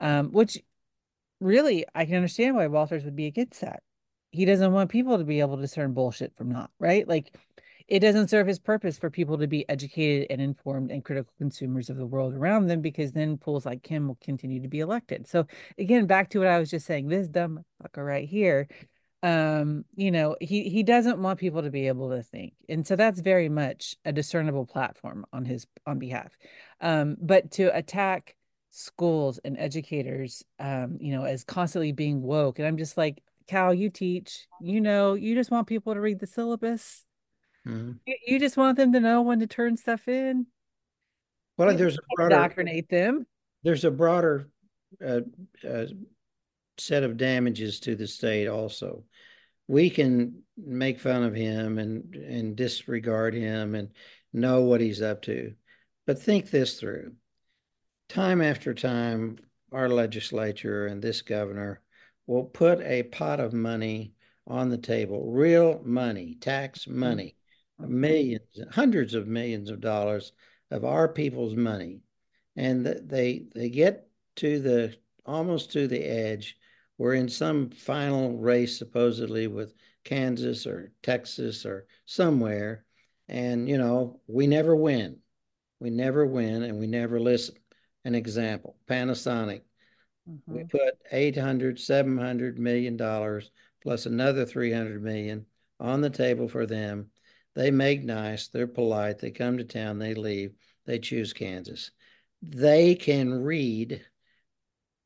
[0.00, 0.58] Um, which
[1.40, 3.82] really I can understand why Walters would be against that.
[4.30, 7.06] He doesn't want people to be able to discern bullshit from not, right?
[7.06, 7.34] Like
[7.88, 11.88] it doesn't serve his purpose for people to be educated and informed and critical consumers
[11.88, 15.28] of the world around them because then fools like him will continue to be elected.
[15.28, 15.46] So
[15.78, 18.66] again, back to what I was just saying, this dumb fucker right here,
[19.22, 22.54] um, you know, he he doesn't want people to be able to think.
[22.68, 26.36] And so that's very much a discernible platform on his on behalf.
[26.80, 28.34] Um, but to attack
[28.76, 33.72] schools and educators um, you know, as constantly being woke, and I'm just like, Cal,
[33.72, 37.06] you teach, you know, you just want people to read the syllabus
[37.66, 37.92] Mm-hmm.
[38.06, 40.46] You, you, just want them to know when to turn stuff in.
[41.56, 43.26] Well, you there's a broader indoctrinate them.
[43.64, 44.48] There's a broader
[45.04, 45.20] uh,
[45.68, 45.86] uh,
[46.78, 48.46] set of damages to the state.
[48.46, 49.04] Also,
[49.66, 53.90] we can make fun of him and and disregard him and
[54.32, 55.54] know what he's up to,
[56.06, 57.14] but think this through.
[58.08, 59.38] Time after time,
[59.72, 61.80] our legislature and this governor
[62.26, 64.12] will put a pot of money
[64.46, 66.98] on the table, real money, tax mm-hmm.
[66.98, 67.36] money,
[67.78, 70.32] millions, hundreds of millions of dollars
[70.70, 72.00] of our people's money,
[72.56, 76.56] and they they get to the almost to the edge.
[76.98, 82.84] We're in some final race, supposedly with Kansas or Texas or somewhere,
[83.28, 85.18] and you know we never win.
[85.80, 87.56] We never win, and we never listen.
[88.06, 89.62] An example: Panasonic.
[90.28, 90.54] Mm-hmm.
[90.54, 93.50] We put 800, 700 million dollars
[93.82, 95.46] plus another 300 million
[95.78, 97.10] on the table for them
[97.56, 100.54] they make nice, they're polite, they come to town, they leave,
[100.84, 101.90] they choose Kansas.
[102.42, 104.04] They can read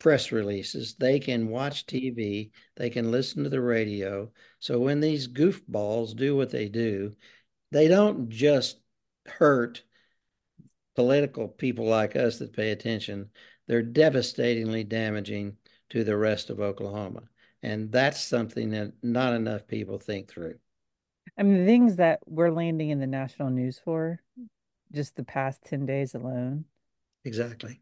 [0.00, 4.32] press releases, they can watch TV, they can listen to the radio.
[4.58, 7.14] So when these goofballs do what they do,
[7.70, 8.80] they don't just
[9.26, 9.82] hurt
[11.00, 13.30] political people like us that pay attention,
[13.66, 15.56] they're devastatingly damaging
[15.88, 17.22] to the rest of Oklahoma.
[17.62, 20.56] And that's something that not enough people think through.
[21.38, 24.20] I mean, the things that we're landing in the national news for
[24.92, 26.66] just the past 10 days alone.
[27.24, 27.80] Exactly.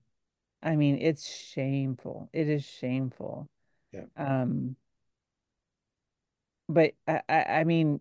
[0.63, 2.31] I mean, it's shameful.
[2.33, 3.49] It is shameful.
[3.93, 4.05] Yeah.
[4.17, 4.77] Um,
[6.69, 7.99] but I, I, I mean,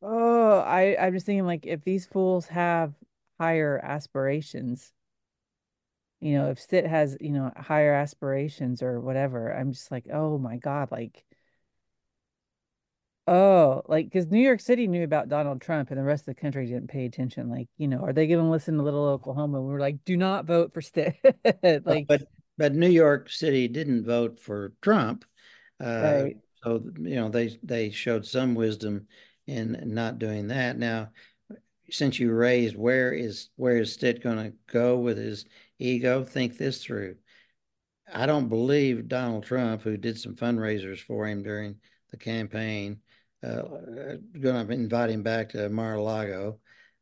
[0.00, 2.94] oh, I, I'm just thinking like if these fools have
[3.42, 4.92] higher aspirations,
[6.20, 10.38] you know, if Stitt has, you know, higher aspirations or whatever, I'm just like, oh
[10.38, 11.24] my God, like
[13.26, 16.40] Oh, like because New York City knew about Donald Trump and the rest of the
[16.40, 17.50] country didn't pay attention.
[17.50, 19.60] Like, you know, are they going to listen to Little Oklahoma?
[19.60, 21.16] We were like, do not vote for Stitt.
[21.84, 22.22] like, but
[22.58, 25.24] but New York City didn't vote for Trump.
[25.82, 26.36] Uh, right.
[26.62, 29.06] So you know they they showed some wisdom
[29.46, 30.78] in not doing that.
[30.78, 31.10] Now,
[31.92, 35.44] since you raised where is where is Stitt going to go with his
[35.78, 36.24] ego?
[36.24, 37.16] Think this through.
[38.12, 41.76] I don't believe Donald Trump, who did some fundraisers for him during
[42.10, 43.00] the campaign,
[43.42, 43.62] uh,
[44.38, 46.58] going to invite him back to Mar-a-Lago.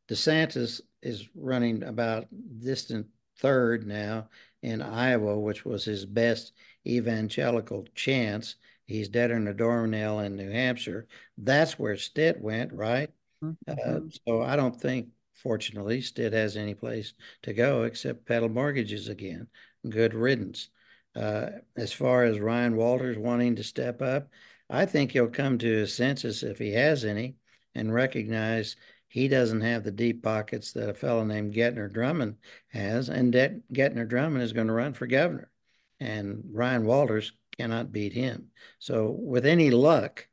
[0.09, 2.27] DeSantis is running about
[2.59, 3.07] distant
[3.39, 4.29] third now
[4.61, 6.53] in Iowa, which was his best
[6.85, 8.55] evangelical chance.
[8.85, 11.07] He's dead in a doornail in New Hampshire.
[11.37, 13.09] That's where Stitt went, right?
[13.43, 13.71] Mm-hmm.
[13.95, 17.13] Uh, so I don't think, fortunately, Stitt has any place
[17.43, 19.47] to go except Petal Mortgages again.
[19.87, 20.69] Good riddance.
[21.15, 24.29] Uh, as far as Ryan Walters wanting to step up,
[24.69, 27.35] I think he'll come to his senses if he has any
[27.75, 28.77] and recognize
[29.09, 32.37] he doesn't have the deep pockets that a fellow named Gentner Drummond
[32.69, 35.51] has, and Gentner Drummond is going to run for governor,
[35.99, 38.47] and Ryan Walters cannot beat him.
[38.79, 40.27] So, with any luck,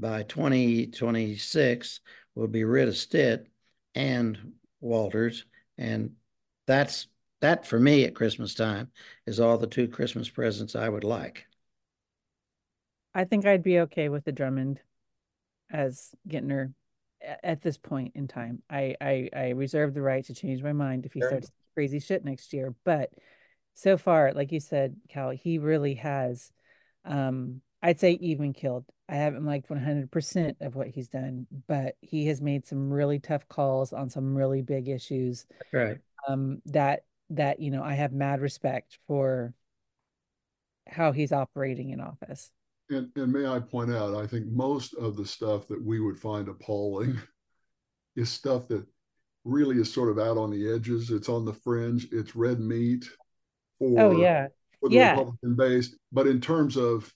[0.00, 2.00] by 2026
[2.34, 3.46] we'll be rid of Stitt
[3.94, 5.44] and Walters,
[5.78, 6.14] and
[6.66, 7.08] that's
[7.40, 8.90] that for me at Christmas time
[9.26, 11.46] is all the two Christmas presents I would like.
[13.14, 14.80] I think I'd be okay with the Drummond
[15.70, 16.74] as Gentner
[17.42, 18.62] at this point in time.
[18.70, 21.28] I I, I reserve the right to change my mind if he sure.
[21.28, 22.74] starts crazy shit next year.
[22.84, 23.10] But
[23.74, 26.52] so far, like you said, Cal, he really has
[27.04, 28.84] um I'd say even killed.
[29.08, 33.48] I haven't liked 100% of what he's done, but he has made some really tough
[33.48, 35.46] calls on some really big issues.
[35.72, 35.98] Right.
[36.28, 39.54] Um, that that you know I have mad respect for
[40.86, 42.50] how he's operating in office.
[42.90, 46.18] And, and may I point out, I think most of the stuff that we would
[46.18, 47.18] find appalling
[48.16, 48.84] is stuff that
[49.44, 51.10] really is sort of out on the edges.
[51.10, 52.08] It's on the fringe.
[52.10, 53.08] It's red meat
[53.78, 54.48] for, oh, yeah.
[54.80, 55.10] for the yeah.
[55.12, 55.96] Republican base.
[56.10, 57.12] But in terms of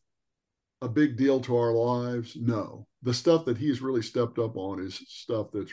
[0.85, 2.87] a big deal to our lives, no.
[3.03, 5.73] The stuff that he's really stepped up on is stuff that's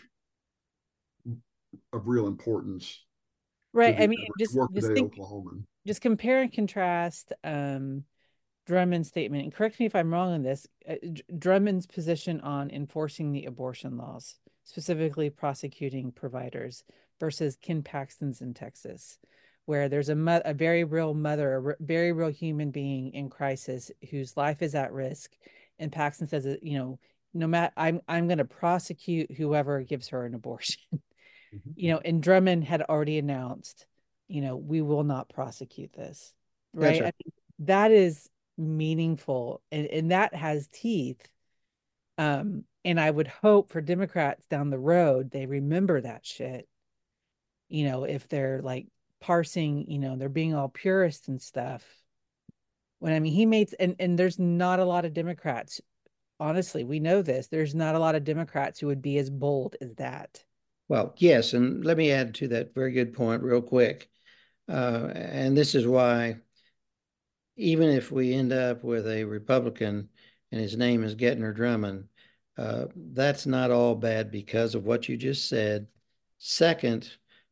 [1.93, 3.05] of real importance
[3.73, 3.99] Right.
[3.99, 5.13] I mean, just just think,
[5.87, 8.03] just compare and contrast um,
[8.67, 10.67] Drummond's statement, and correct me if I'm wrong on this.
[10.87, 10.95] Uh,
[11.37, 14.35] Drummond's position on enforcing the abortion laws,
[14.65, 16.83] specifically prosecuting providers,
[17.19, 19.19] versus Ken Paxton's in Texas,
[19.65, 23.29] where there's a mo- a very real mother, a re- very real human being in
[23.29, 25.31] crisis whose life is at risk,
[25.79, 26.99] and Paxton says, you know,
[27.33, 30.81] no matter I'm I'm going to prosecute whoever gives her an abortion.
[31.53, 31.71] Mm-hmm.
[31.75, 33.85] You know, and Drummond had already announced,
[34.27, 36.33] you know, we will not prosecute this.
[36.73, 37.01] Right.
[37.01, 41.21] I mean, that is meaningful and, and that has teeth.
[42.17, 46.67] Um, and I would hope for Democrats down the road, they remember that shit.
[47.69, 48.87] You know, if they're like
[49.21, 51.85] parsing, you know, they're being all purist and stuff.
[52.99, 55.81] When I mean, he made, and, and there's not a lot of Democrats
[56.41, 57.47] honestly, we know this.
[57.47, 60.43] There's not a lot of Democrats who would be as bold as that.
[60.89, 64.09] Well, yes, and let me add to that very good point real quick.
[64.67, 66.37] Uh, and this is why,
[67.55, 70.09] even if we end up with a Republican
[70.51, 72.05] and his name is Gentner Drummond,
[72.57, 75.87] uh, that's not all bad because of what you just said.
[76.39, 77.09] Second,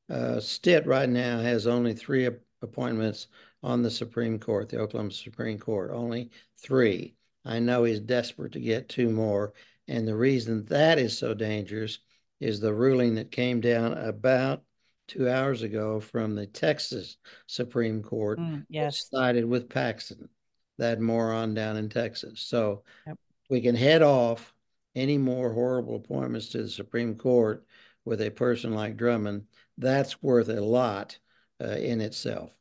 [0.09, 2.29] uh, Stitt right now has only three
[2.61, 3.27] appointments
[3.63, 7.15] on the Supreme Court, the Oklahoma Supreme Court, only three.
[7.45, 9.53] I know he's desperate to get two more.
[9.87, 11.99] And the reason that is so dangerous
[12.39, 14.63] is the ruling that came down about
[15.07, 18.39] two hours ago from the Texas Supreme Court.
[18.39, 19.09] Mm, yes.
[19.11, 20.29] Sided with Paxton,
[20.77, 22.41] that moron down in Texas.
[22.41, 23.17] So yep.
[23.49, 24.53] we can head off
[24.95, 27.65] any more horrible appointments to the Supreme Court
[28.05, 29.45] with a person like Drummond.
[29.79, 31.17] That's worth a lot
[31.59, 32.51] uh, in itself.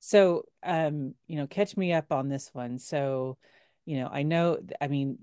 [0.00, 2.80] So, um, you know, catch me up on this one.
[2.80, 3.38] So,
[3.84, 5.18] you know, I know, I mean,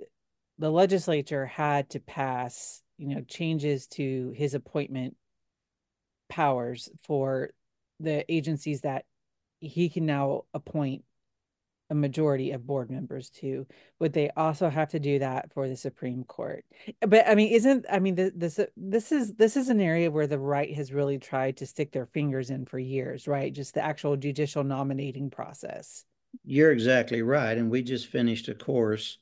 [0.58, 5.16] the legislature had to pass you know changes to his appointment
[6.28, 7.50] powers for
[8.00, 9.06] the agencies that
[9.60, 11.04] he can now appoint
[11.90, 13.66] a majority of board members to
[14.00, 16.66] would they also have to do that for the supreme court.
[17.02, 20.40] But i mean isn't i mean this this is this is an area where the
[20.40, 23.52] right has really tried to stick their fingers in for years right?
[23.52, 26.06] Just the actual judicial nominating process.
[26.44, 29.18] You're exactly right and we just finished a course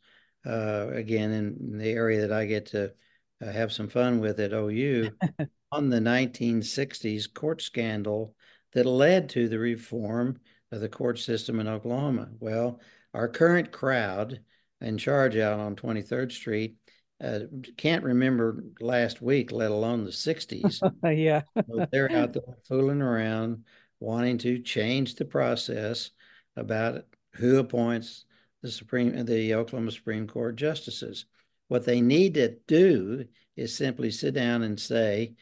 [0.45, 2.93] uh, again in the area that i get to
[3.41, 5.11] uh, have some fun with at OU
[5.71, 8.35] on the 1960s court scandal
[8.73, 10.39] that led to the reform
[10.71, 12.29] of the court system in Oklahoma.
[12.39, 12.79] Well,
[13.13, 14.41] our current crowd
[14.81, 16.75] in charge out on 23rd Street
[17.23, 17.39] uh,
[17.77, 20.79] can't remember last week, let alone the 60s.
[21.17, 21.41] yeah.
[21.67, 23.63] so they're out there fooling around,
[23.99, 26.11] wanting to change the process
[26.55, 28.25] about who appoints
[28.61, 31.25] the Supreme, the Oklahoma Supreme Court justices.
[31.69, 35.35] What they need to do is simply sit down and say,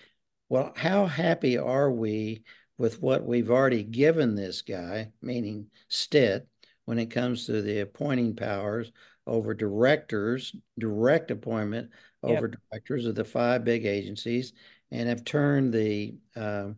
[0.48, 2.44] well, how happy are we
[2.78, 6.48] with what we've already given this guy, meaning Stitt,
[6.86, 8.92] when it comes to the appointing powers
[9.28, 11.90] over directors, direct appointment
[12.22, 12.60] over yep.
[12.72, 14.54] directors of the five big agencies,
[14.92, 16.70] and have turned the uh,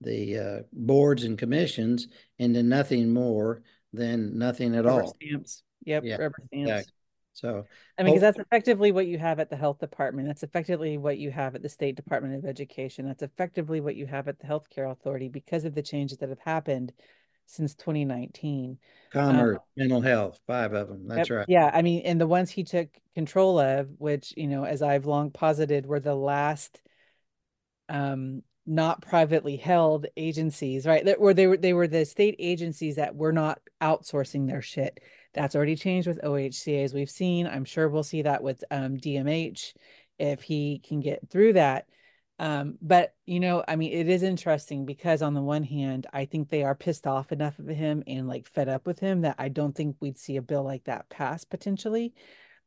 [0.00, 5.16] the uh, boards and commissions into nothing more than nothing at rubber all.
[5.22, 5.62] Stamps.
[5.84, 6.70] Yep, yeah, rubber stamps.
[6.70, 6.92] Exactly.
[7.34, 7.66] So
[7.98, 10.28] I mean, because that's effectively what you have at the health department.
[10.28, 13.06] That's effectively what you have at the state department of education.
[13.06, 16.40] That's effectively what you have at the healthcare authority because of the changes that have
[16.40, 16.92] happened
[17.46, 18.78] since 2019.
[19.12, 21.06] Commerce, um, mental health, five of them.
[21.08, 21.48] That's yep, right.
[21.48, 25.06] Yeah, I mean, and the ones he took control of, which you know, as I've
[25.06, 26.80] long posited, were the last
[27.88, 31.04] um not privately held agencies, right?
[31.04, 35.00] That were they were they were the state agencies that were not outsourcing their shit
[35.34, 37.46] That's already changed with OHCA, as we've seen.
[37.46, 39.74] I'm sure we'll see that with um, DMH
[40.18, 41.86] if he can get through that.
[42.38, 46.24] Um, but you know, I mean, it is interesting because on the one hand, I
[46.24, 49.36] think they are pissed off enough of him and like fed up with him that
[49.38, 52.12] I don't think we'd see a bill like that pass potentially.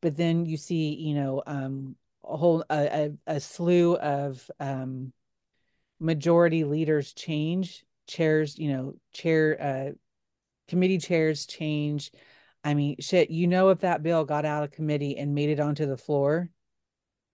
[0.01, 5.11] But then you see, you know, um, a whole a, a, a slew of um,
[5.99, 9.91] majority leaders change, chairs, you know, chair uh,
[10.67, 12.11] committee chairs change.
[12.67, 15.61] I mean, shit, you know, if that bill got out of committee and made it
[15.61, 16.49] onto the floor,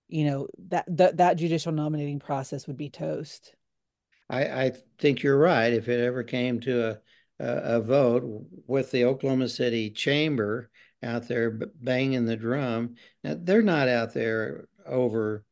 [0.07, 3.55] you know that that that judicial nominating process would be toast.
[4.29, 5.73] I, I think you're right.
[5.73, 6.99] If it ever came to a,
[7.43, 10.69] a, a vote with the Oklahoma City Chamber
[11.01, 15.43] out there banging the drum, now they're not out there over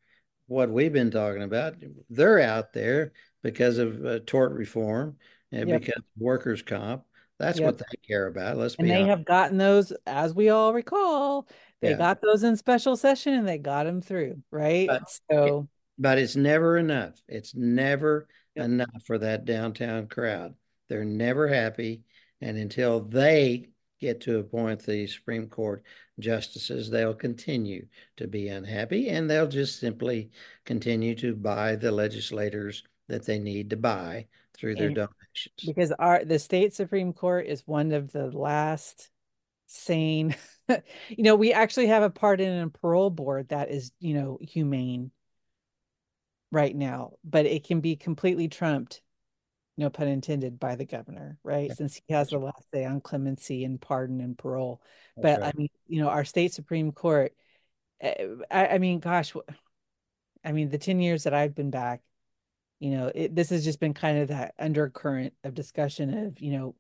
[0.46, 1.78] what we've been talking about.
[2.08, 5.18] They're out there because of uh, tort reform
[5.52, 5.82] and yep.
[5.82, 7.04] because workers' comp.
[7.42, 7.66] That's yep.
[7.66, 8.58] what they care about.
[8.58, 9.10] Let's and be they honest.
[9.10, 11.48] have gotten those, as we all recall,
[11.82, 11.98] they yeah.
[11.98, 14.88] got those in special session and they got them through, right?
[14.88, 15.68] But, so,
[15.98, 17.20] but it's never enough.
[17.28, 18.66] It's never yep.
[18.66, 20.54] enough for that downtown crowd.
[20.88, 22.04] They're never happy,
[22.42, 23.70] and until they
[24.00, 25.84] get to appoint the Supreme Court
[26.20, 27.88] justices, they'll continue
[28.18, 30.30] to be unhappy, and they'll just simply
[30.66, 34.28] continue to buy the legislators that they need to buy
[34.62, 35.66] through their and donations.
[35.66, 39.10] Because our the state Supreme Court is one of the last
[39.66, 40.36] sane
[41.10, 45.12] you know, we actually have a pardon and parole board that is, you know, humane
[46.52, 49.02] right now, but it can be completely trumped,
[49.78, 51.70] no pun intended, by the governor, right?
[51.70, 51.76] Yeah.
[51.76, 54.82] Since he has the last say on clemency and pardon and parole.
[55.18, 55.54] That's but right.
[55.56, 57.34] I mean, you know, our state Supreme Court,
[58.02, 59.34] eh, I, I mean, gosh,
[60.44, 62.02] I mean, the 10 years that I've been back,
[62.82, 66.52] you know, it, this has just been kind of that undercurrent of discussion of, you
[66.52, 66.76] know,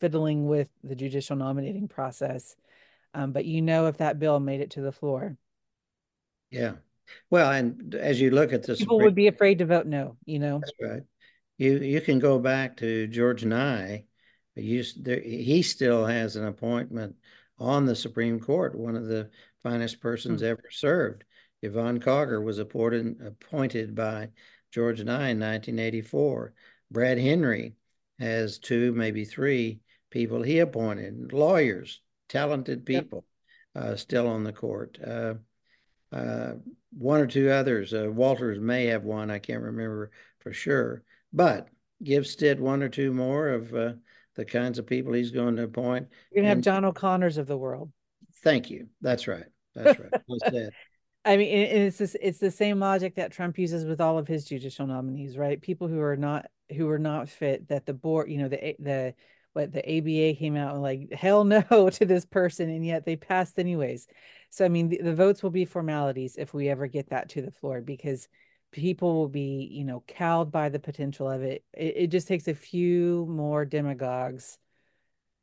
[0.00, 2.54] fiddling with the judicial nominating process
[3.14, 5.36] um, but you know if that bill made it to the floor.
[6.50, 6.74] Yeah.
[7.30, 10.16] Well, and as you look at this, people Supreme, would be afraid to vote no.
[10.26, 10.60] You know.
[10.60, 11.02] That's right.
[11.56, 14.04] You you can go back to George Nigh.
[14.56, 17.16] You, there, he still has an appointment
[17.58, 18.74] on the Supreme Court.
[18.76, 19.30] One of the
[19.62, 20.50] finest persons mm-hmm.
[20.50, 21.24] ever served.
[21.62, 24.30] Yvonne Kauger was appointed appointed by
[24.74, 26.52] George Nigh in 1984.
[26.90, 27.76] Brad Henry
[28.18, 29.78] has two, maybe three
[30.10, 33.24] people he appointed, lawyers talented people
[33.76, 33.84] yep.
[33.84, 34.98] uh, still on the court.
[35.04, 35.34] Uh,
[36.12, 36.54] uh,
[36.96, 37.94] one or two others.
[37.94, 39.30] Uh, Walters may have one.
[39.30, 40.10] I can't remember
[40.40, 41.04] for sure.
[41.32, 41.68] But
[42.02, 43.92] give Stitt one or two more of uh,
[44.34, 46.08] the kinds of people he's going to appoint.
[46.32, 47.92] You're going to have John O'Connors of the world.
[48.42, 48.88] Thank you.
[49.00, 49.46] That's right.
[49.76, 50.70] That's right.
[51.24, 54.44] I mean, it's this, it's the same logic that Trump uses with all of his
[54.44, 55.60] judicial nominees, right?
[55.60, 56.46] People who are not
[56.76, 59.14] who are not fit that the board, you know, the the
[59.54, 63.16] what the ABA came out and like hell no to this person, and yet they
[63.16, 64.06] passed anyways.
[64.50, 67.42] So I mean, the, the votes will be formalities if we ever get that to
[67.42, 68.28] the floor because
[68.70, 71.64] people will be, you know, cowed by the potential of it.
[71.72, 74.58] It, it just takes a few more demagogues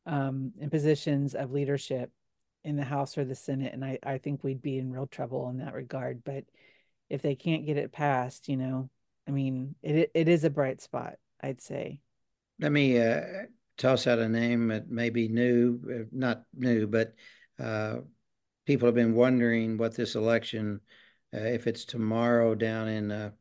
[0.05, 2.11] um, in positions of leadership
[2.63, 5.49] in the House or the Senate, and I I think we'd be in real trouble
[5.49, 6.23] in that regard.
[6.23, 6.45] But
[7.09, 8.89] if they can't get it passed, you know,
[9.27, 11.99] I mean, it it is a bright spot, I'd say.
[12.59, 13.21] Let me uh,
[13.77, 17.13] toss out a name that may be new, uh, not new, but
[17.59, 17.97] uh,
[18.65, 20.79] people have been wondering what this election,
[21.33, 23.31] uh, if it's tomorrow down in uh,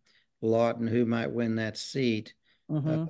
[0.40, 2.34] Lawton, who might win that seat.
[2.70, 3.04] Mm-hmm.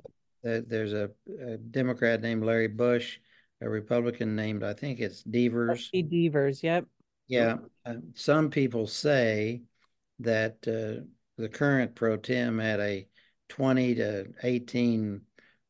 [0.45, 1.09] Uh, there's a,
[1.41, 3.19] a, Democrat named Larry Bush,
[3.61, 5.89] a Republican named, I think it's Devers.
[5.91, 6.85] Devers, yep.
[7.27, 7.57] Yeah.
[7.85, 9.61] Uh, some people say
[10.19, 13.07] that the current pro tem had a
[13.49, 15.21] 20 to 18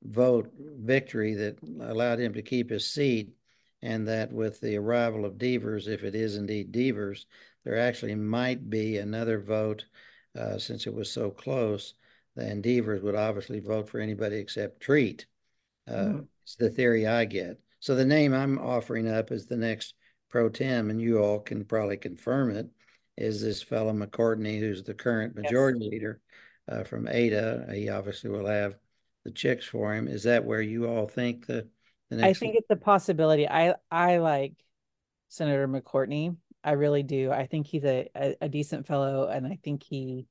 [0.04, 3.34] vote victory that allowed him to keep his seat,
[3.82, 7.26] and that with the arrival of Devers, if it is indeed Devers,
[7.64, 9.86] there actually might be another vote
[10.38, 11.94] uh, since it was so close.
[12.36, 15.26] Then Devers would obviously vote for anybody except Treat.
[15.88, 16.20] Uh, mm-hmm.
[16.44, 17.60] It's the theory I get.
[17.82, 19.96] So the name I'm offering up is the next
[20.30, 22.70] pro tem, and you all can probably confirm it.
[23.18, 25.92] Is this fellow McCortney, who's the current majority yes.
[25.92, 26.22] leader
[26.70, 27.68] uh, from Ada?
[27.74, 28.76] He obviously will have
[29.26, 30.08] the chicks for him.
[30.08, 31.68] Is that where you all think the,
[32.12, 32.38] the next?
[32.38, 33.50] I think it's a possibility.
[33.50, 34.54] I I like
[35.30, 36.36] Senator McCortney.
[36.64, 37.32] I really do.
[37.32, 40.28] I think he's a, a, a decent fellow, and I think he,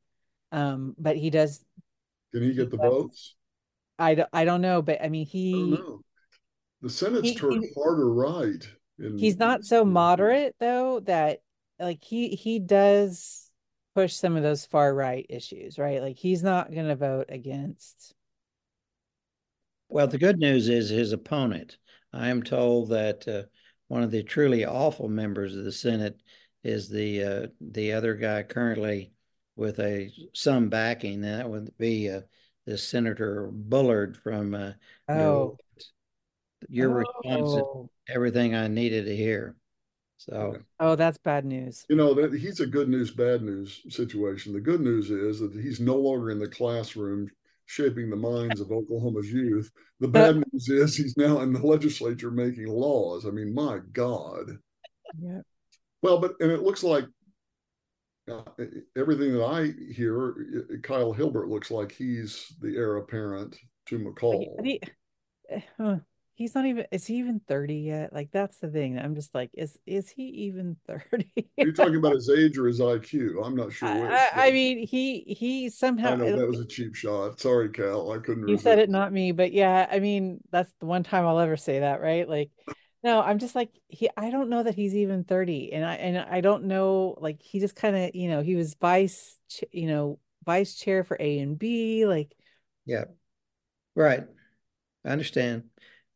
[0.52, 1.64] um, but he does.
[2.32, 3.34] Can he get he the does, votes?
[3.98, 5.76] I don't, I don't know, but I mean, he.
[6.82, 8.68] I the Senate's he, turned he, harder right.
[8.98, 11.40] In, he's not so moderate though that
[11.78, 13.50] like he he does
[13.94, 16.00] push some of those far right issues, right?
[16.00, 18.14] Like he's not going to vote against
[19.90, 21.76] well, the good news is his opponent.
[22.12, 23.42] I am told that uh,
[23.88, 26.16] one of the truly awful members of the Senate
[26.62, 29.12] is the uh, the other guy currently
[29.56, 31.14] with a some backing.
[31.14, 32.20] and That would be uh,
[32.66, 34.72] the Senator Bullard from uh,
[35.08, 35.56] oh.
[36.68, 37.90] Your response Oh.
[38.08, 39.56] everything I needed to hear.
[40.18, 41.86] So Oh, that's bad news.
[41.88, 44.52] You know, that he's a good news, bad news situation.
[44.52, 47.30] The good news is that he's no longer in the classroom
[47.66, 49.70] shaping the minds of Oklahoma's youth.
[50.00, 53.26] The bad news is he's now in the legislature making laws.
[53.26, 54.58] I mean, my God.
[55.18, 55.40] Yeah.
[56.02, 57.04] Well, but and it looks like
[58.30, 58.42] uh,
[58.96, 60.34] everything that I hear,
[60.82, 63.56] Kyle Hilbert looks like he's the heir apparent
[63.86, 64.56] to McCall.
[64.56, 64.80] But he,
[65.78, 65.96] uh,
[66.40, 69.50] he's not even is he even 30 yet like that's the thing i'm just like
[69.52, 71.26] is is he even 30
[71.58, 73.42] You're talking about his age or his IQ?
[73.44, 73.90] I'm not sure.
[73.90, 77.38] I, which, I- I mean he he somehow I know that was a cheap shot.
[77.38, 78.10] Sorry, Cal.
[78.10, 78.48] I couldn't.
[78.48, 81.58] you said it not me but yeah i mean that's the one time i'll ever
[81.58, 82.50] say that right like
[83.04, 86.16] no i'm just like he i don't know that he's even 30 and i and
[86.18, 89.36] i don't know like he just kind of you know he was vice
[89.72, 92.34] you know vice chair for a and b like
[92.86, 93.04] yeah,
[93.94, 94.24] right.
[95.04, 95.64] I understand.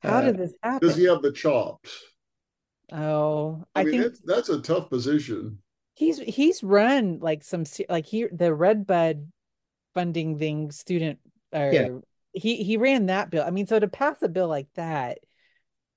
[0.04, 1.90] How Uh, did this happen Does he have the chops?
[2.92, 5.58] oh I, i, mean, think that's that's a tough position.
[5.94, 9.30] he's he's run like some like he the red bud
[9.94, 11.18] funding thing student
[11.52, 11.88] or Yeah.
[12.32, 15.18] he he ran that bill i mean so to pass a bill like that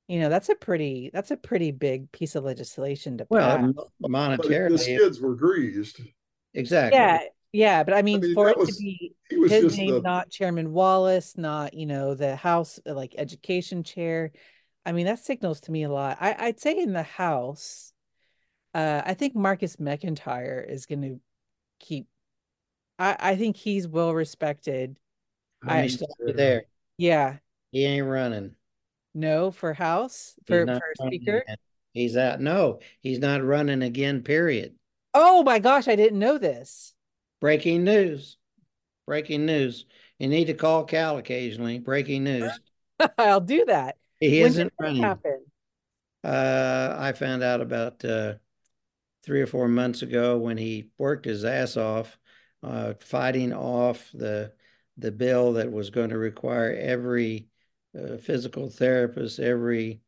[0.07, 3.91] you know that's a pretty that's a pretty big piece of legislation to pass well,
[3.99, 6.01] But monetarily, the skids were greased.
[6.53, 6.97] exactly.
[6.97, 7.19] yeah
[7.53, 10.29] yeah but i mean, mean, for it was- to be was his name the not
[10.29, 14.31] chairman wallace not you know the house uh, like education chair
[14.85, 17.93] i mean that signals to me a lot i i'd say in the house
[18.73, 21.19] uh i think marcus mcentire is going to
[21.79, 22.07] keep
[22.99, 24.97] i i think he's well respected
[25.65, 26.63] Let me I- stop you there.
[26.97, 27.37] yeah
[27.71, 28.55] He ain't running.
[29.13, 31.57] no for house for for speaker again.
[31.93, 32.39] He's out.
[32.39, 34.21] No, he's not running again.
[34.21, 34.75] Period.
[35.15, 36.93] oh my gosh i didn't know this
[37.39, 38.37] Breaking news.
[39.05, 39.85] Breaking news.
[40.19, 41.79] You need to call Cal occasionally.
[41.79, 42.59] Breaking news.
[43.17, 45.03] i'll do that He when isn't running.
[45.03, 45.45] happen
[46.23, 48.33] Uh, I found out about uh,
[49.23, 52.17] three or four months ago when he worked his ass off,
[52.63, 54.51] uh, fighting off the
[54.97, 57.47] the bill that was going to require every
[57.97, 60.01] uh, physical therapist, every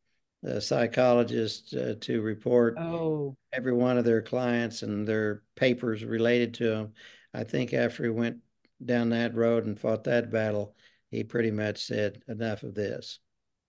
[0.46, 6.54] uh, psychologist uh, to report oh every one of their clients and their papers related
[6.54, 6.92] to them.
[7.32, 8.38] I think after he went
[8.84, 10.74] down that road and fought that battle,
[11.10, 13.20] he pretty much said, "Enough of this."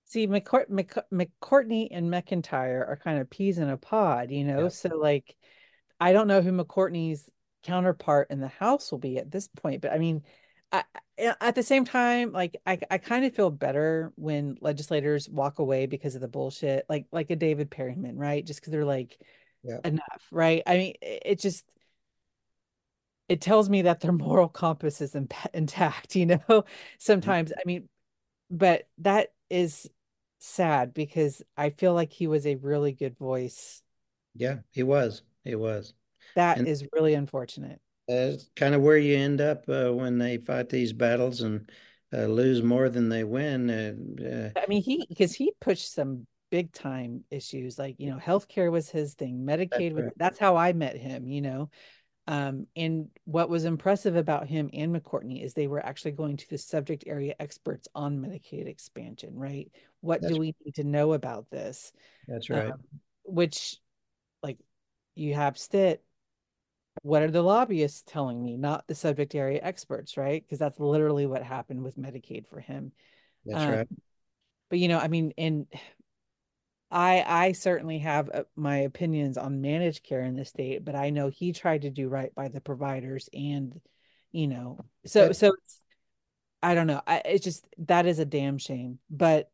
[0.05, 4.63] See, McCourt, Mc, McCortney and McEntire are kind of peas in a pod, you know?
[4.63, 4.69] Yeah.
[4.69, 5.35] So, like,
[5.99, 7.29] I don't know who McCortney's
[7.63, 10.23] counterpart in the House will be at this point, but I mean,
[10.71, 10.83] I,
[11.19, 15.59] I- at the same time, like, I, I kind of feel better when legislators walk
[15.59, 18.45] away because of the bullshit, like, like a David Perryman, right?
[18.45, 19.17] Just because they're like,
[19.63, 19.77] Yeah.
[19.85, 20.63] enough, right?
[20.65, 21.65] I mean, it, it just,
[23.31, 25.15] it tells me that their moral compass is
[25.53, 26.65] intact, you know?
[26.99, 27.87] Sometimes, I mean,
[28.49, 29.89] but that is
[30.39, 33.81] sad because I feel like he was a really good voice.
[34.35, 35.23] Yeah, he was.
[35.45, 35.93] He was.
[36.35, 37.79] That And- is really unfortunate.
[38.07, 41.69] That's kind of where you end up uh, when they fight these battles and
[42.11, 43.69] uh, lose more than they win.
[43.69, 48.69] Uh, I mean, he because he pushed some big time issues like, you know, healthcare
[48.69, 50.13] was his thing, Medicaid was right.
[50.17, 51.69] that's how I met him, you know.
[52.27, 56.49] Um, and what was impressive about him and McCortney is they were actually going to
[56.49, 59.71] the subject area experts on Medicaid expansion, right?
[60.01, 61.91] What That's do we need to know about this?
[62.27, 62.71] that's right.
[62.71, 62.79] Um,
[63.25, 63.77] which,
[64.43, 64.59] like,
[65.15, 66.03] you have Stitt.
[67.01, 68.57] What are the lobbyists telling me?
[68.57, 70.43] Not the subject area experts, right?
[70.43, 72.91] Because that's literally what happened with Medicaid for him.
[73.45, 73.87] that's um, right.
[74.69, 75.67] But you know, I mean, and
[76.91, 81.09] I I certainly have uh, my opinions on managed care in the state, but I
[81.09, 83.79] know he tried to do right by the providers, and
[84.31, 85.79] you know, so But- so it's,
[86.61, 87.01] I don't know.
[87.07, 88.99] I, it's just that is a damn shame.
[89.09, 89.49] But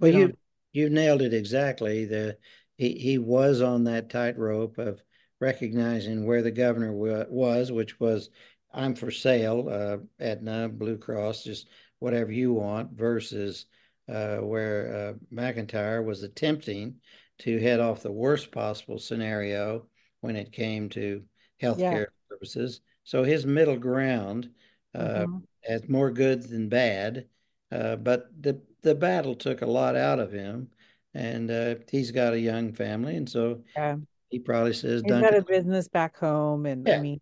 [0.00, 0.36] Well, you
[0.72, 2.06] you nailed it exactly.
[2.06, 2.38] The
[2.76, 5.02] he he was on that tightrope of
[5.40, 8.30] recognizing where the governor was, which was
[8.72, 11.68] I'm for sale, uh, Aetna, Blue Cross, just
[12.00, 13.66] whatever you want, versus
[14.08, 16.96] where uh, McEntire was attempting
[17.40, 19.86] to head off the worst possible scenario
[20.20, 21.22] when it came to
[21.62, 22.80] healthcare services.
[23.04, 24.50] So his middle ground
[24.94, 25.42] uh, Mhm.
[25.64, 27.26] has more good than bad.
[27.70, 30.68] Uh, but the the battle took a lot out of him,
[31.12, 33.96] and uh, he's got a young family, and so Yeah.
[34.30, 37.00] he probably says, he's got a business back home, and I Yeah.
[37.00, 37.20] mean,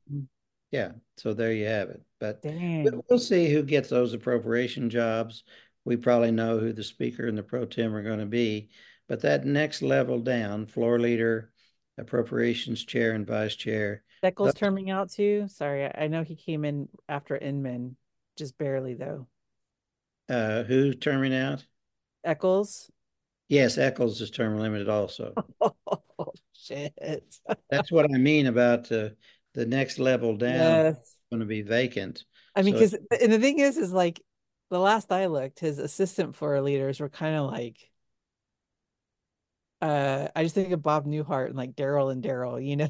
[0.71, 2.03] yeah." So there you have it.
[2.21, 5.45] But we'll, we'll see who gets those appropriation jobs.
[5.87, 8.71] We probably know who the speaker and the pro tem are going to be,
[9.09, 11.53] but that next level down, floor leader,
[11.97, 14.03] appropriations chair, and vice chair.
[14.21, 15.47] Echols terming out too.
[15.49, 17.97] Sorry, I know he came in after Inman,
[18.37, 19.29] just barely though.
[20.29, 21.65] Uh, who terming out?
[22.25, 22.91] Echols.
[23.49, 25.35] Yes, Echols is term limited also.
[26.19, 26.95] Oh shit!
[27.71, 29.11] That's what I mean about uh,
[29.53, 30.87] the next level down.
[30.87, 31.15] Yes.
[31.31, 32.25] Going to be vacant.
[32.57, 34.23] I mean, So- because and the thing is, is like
[34.71, 37.91] the last I looked, his assistant floor leaders were kind of like.
[39.83, 42.89] Uh, I just think of Bob Newhart and like Daryl and Daryl, you know.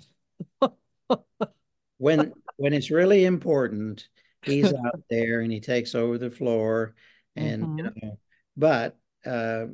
[1.99, 4.09] when when it's really important,
[4.43, 6.95] he's out there and he takes over the floor,
[7.37, 7.95] and you Mhm.
[8.03, 8.19] know.
[8.57, 9.67] But uh,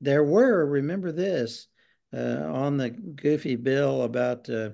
[0.00, 1.66] there were remember this
[2.14, 4.70] uh, on the goofy bill about uh,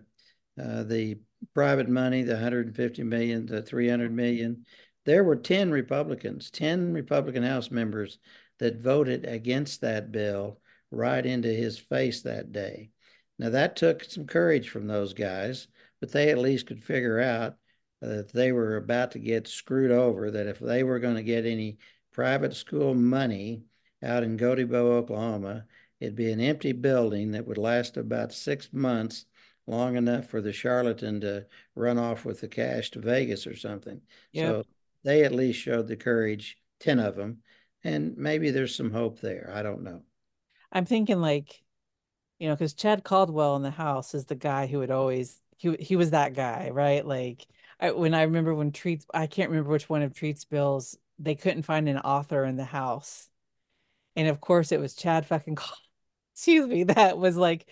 [0.60, 1.18] uh, the
[1.54, 4.64] private money, the 150 million, the 300 million.
[5.06, 8.18] There were 10 Republicans, 10 Republican House members
[8.58, 10.60] that voted against that bill
[10.90, 12.90] right into his face that day.
[13.38, 15.68] Now that took some courage from those guys
[16.00, 17.54] but they at least could figure out
[18.02, 21.22] uh, that they were about to get screwed over, that if they were going to
[21.22, 21.78] get any
[22.12, 23.62] private school money
[24.02, 25.64] out in Gotebo, Oklahoma,
[26.00, 29.24] it'd be an empty building that would last about six months,
[29.66, 34.00] long enough for the charlatan to run off with the cash to Vegas or something.
[34.34, 34.64] So
[35.06, 37.38] they at least showed the courage, 10 of them,
[37.84, 39.52] and maybe there's some hope there.
[39.54, 40.02] I don't know.
[40.72, 41.62] I'm thinking like,
[42.40, 45.76] you know, because Chad Caldwell in the house is the guy who would always he
[45.78, 47.06] he was that guy, right?
[47.06, 47.46] Like
[47.78, 51.36] I, when I remember when Treats, I can't remember which one of Treats bills they
[51.36, 53.30] couldn't find an author in the house,
[54.16, 55.54] and of course it was Chad fucking.
[55.54, 55.78] Cal-
[56.34, 57.66] Excuse me, that was like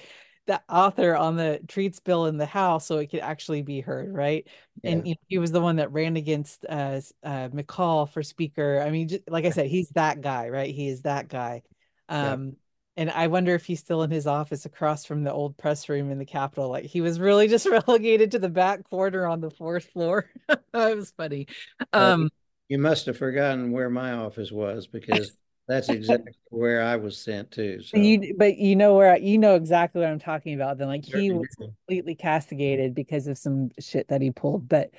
[0.47, 4.13] the author on the Treats bill in the house, so it could actually be heard,
[4.13, 4.47] right?
[4.83, 8.83] And you know, he was the one that ran against uh, uh McCall for speaker.
[8.85, 10.75] I mean, just, like I said, he's that guy, right?
[10.75, 11.63] He is that guy.
[12.11, 12.33] Yeah.
[12.33, 12.57] Um,
[12.97, 16.11] and I wonder if he's still in his office across from the old press room
[16.11, 16.69] in the Capitol.
[16.69, 20.31] Like he was really just relegated to the back corner on the fourth floor.
[20.49, 21.49] it was funny.
[21.93, 22.31] Um,
[22.69, 25.33] You must have forgotten where my office was because
[25.67, 27.83] that's exactly where I was sent to.
[27.83, 30.79] So you, but you know where you know exactly what I'm talking about.
[30.79, 34.69] Then, like he was completely castigated because of some shit that he pulled.
[34.69, 34.91] But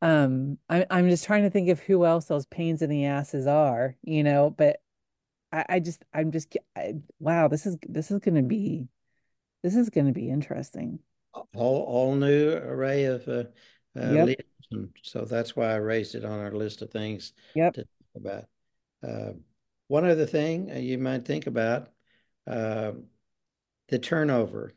[0.00, 3.46] um, I, I'm just trying to think of who else those pains in the asses
[3.46, 3.96] are.
[4.02, 4.76] You know, but
[5.52, 8.86] I, I just, I'm just, I, wow, this is this is gonna be,
[9.62, 10.98] this is gonna be interesting.
[11.54, 13.44] all all new array of uh,
[13.96, 14.26] uh, Yep.
[14.26, 17.74] leaders, and so that's why I raised it on our list of things Yep.
[17.74, 18.44] to talk about.
[19.02, 19.32] Uh,
[19.92, 21.90] one other thing uh, you might think about
[22.46, 22.92] uh,
[23.88, 24.72] the turnover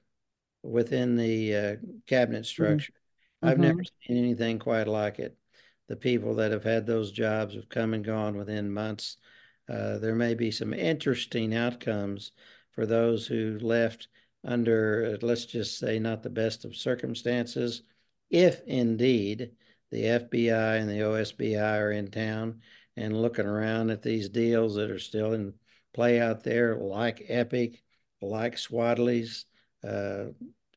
[0.62, 1.76] within the uh,
[2.06, 2.92] cabinet structure.
[3.42, 5.38] I've never seen anything quite like it.
[5.88, 9.16] The people that have had those jobs have come and gone within months.
[9.70, 12.34] Uh, there may be some interesting outcomes
[12.72, 14.10] for those who left
[14.44, 17.84] under, uh, let's just say, not the best of circumstances,
[18.30, 19.52] if indeed
[19.92, 22.60] the FBI and the OSBI are in town
[22.98, 25.54] and looking around at these deals that are still in
[25.94, 27.82] play out there, like Epic,
[28.22, 29.46] like Swadley's,
[29.84, 30.26] uh,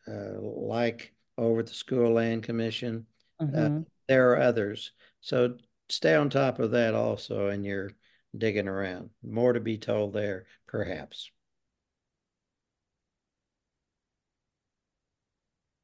[0.06, 3.06] uh, like over at the School Land Commission.
[3.40, 3.86] Mhm.
[4.08, 4.92] There are others.
[5.20, 5.58] So
[5.88, 7.90] stay on top of that also, and you're
[8.36, 9.10] digging around.
[9.22, 11.30] More to be told there, perhaps.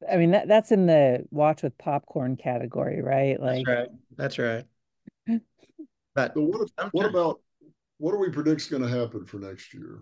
[0.09, 3.39] I mean that that's in the watch with popcorn category, right?
[3.39, 3.89] Like That's right.
[4.17, 4.65] That's right.
[6.15, 7.41] But So what, what about,
[7.97, 9.99] what do we predict is going to happen for next year?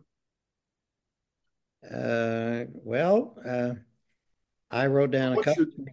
[1.91, 3.73] uh, well, uh,
[4.72, 5.53] I wrote down a couple.
[5.56, 5.90] should-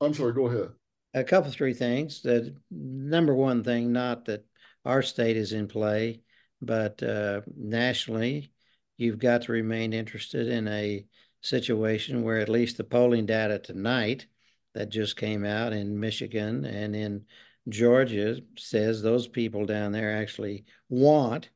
[0.00, 0.70] I'm sorry, go ahead.
[1.14, 2.22] a couple three things.
[2.22, 4.44] The number one thing, not that
[4.84, 6.22] our state is in play,
[6.62, 8.52] but uh, nationally,
[8.96, 11.04] you've got to remain interested in a
[11.40, 14.26] situation where at least the polling data tonight
[14.74, 17.24] that just came out in Michigan and in
[17.68, 21.50] Georgia says those people down there actually want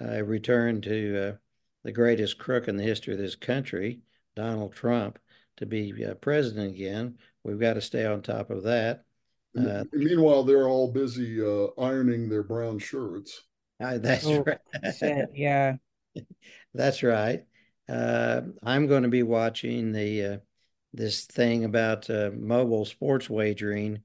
[0.00, 1.32] a return to uh,
[1.84, 4.00] the greatest crook in the history of this country,
[4.34, 5.18] Donald Trump,
[5.56, 7.18] to be uh, president again.
[7.44, 9.04] We've got to stay on top of that.
[9.58, 13.42] Uh, Meanwhile, they're all busy uh, ironing their brown shirts.
[13.80, 14.58] Uh, that's Oh, right.
[14.98, 15.76] shit, yeah.
[16.74, 17.44] That's right.
[17.88, 20.36] Uh, I'm going to be watching the uh,
[20.92, 24.02] this thing about uh, mobile sports wagering,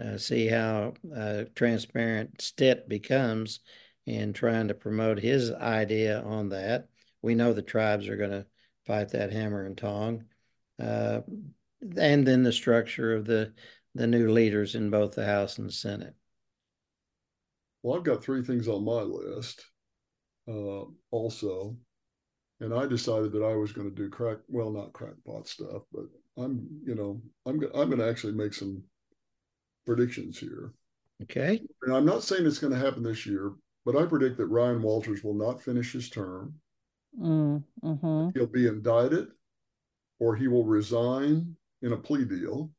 [0.00, 3.60] uh, see how uh, transparent Stitt becomes
[4.06, 6.88] in trying to promote his idea on that.
[7.22, 8.46] We know the tribes are going to
[8.86, 10.24] fight that hammer and tong,
[10.80, 11.20] uh,
[11.96, 13.52] and then the structure of the
[13.94, 16.14] the new leaders in both the House and the Senate.
[17.82, 19.64] Well, I've got three things on my list
[20.48, 21.76] uh, also.
[22.60, 26.04] and I decided that I was going to do crack, well, not crackpot stuff, but
[26.38, 28.82] I'm, you know, I'm I'm going to actually make some
[29.84, 30.72] predictions here.
[31.22, 31.62] Okay.
[31.82, 33.52] And I'm not saying it's going to happen this year,
[33.84, 36.54] but I predict that Ryan Walters will not finish his term.
[37.20, 39.28] Mm, hmm He'll be indicted,
[40.18, 42.70] or he will resign in a plea deal.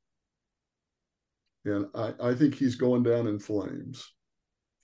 [1.66, 4.12] And I, I think he's going down in flames.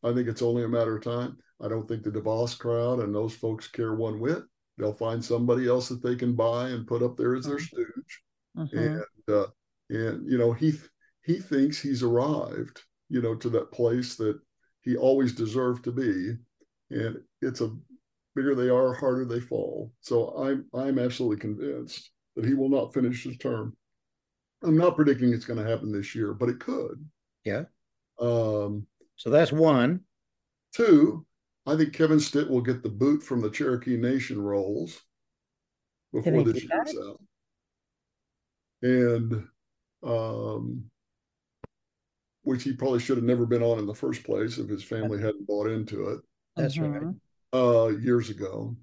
[0.03, 1.37] I think it's only a matter of time.
[1.61, 4.43] I don't think the DeVos crowd and those folks care one whit.
[4.77, 8.21] They'll find somebody else that they can buy and put up there as their stooge.
[8.55, 9.47] hmm And uh,
[9.89, 10.73] and you know he
[11.29, 14.39] he thinks he's arrived, you know, to that place that
[14.81, 16.35] he always deserved to be.
[16.89, 17.69] And it's a
[18.35, 19.93] bigger they are, harder they fall.
[20.01, 23.77] So I'm I'm absolutely convinced that he will not finish his term.
[24.63, 27.07] I'm not predicting it's going to happen this year, but it could.
[27.45, 27.65] Yeah.
[28.19, 29.99] Um, So that's one.
[30.73, 31.27] Two,
[31.67, 34.99] I think Kevin Stitt will get the boot from the Cherokee Nation rolls
[36.11, 37.21] before this year's out.
[38.81, 39.47] And
[40.01, 40.89] um,
[42.49, 45.21] which he probably should have never been on in the first place if his family
[45.21, 46.19] hadn't bought into it
[46.55, 46.99] That's right.
[46.99, 47.19] Mhm.
[47.53, 48.75] uh, years ago.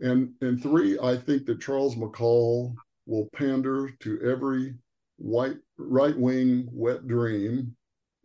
[0.00, 2.74] And and three, I think that Charles McCall
[3.06, 4.74] will pander to every
[5.16, 7.74] white right wing wet dream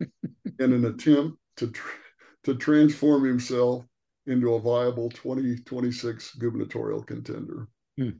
[0.00, 1.98] in an attempt to tr-
[2.44, 3.86] to transform himself
[4.26, 7.68] into a viable 2026 gubernatorial contender.
[7.96, 8.18] Hmm.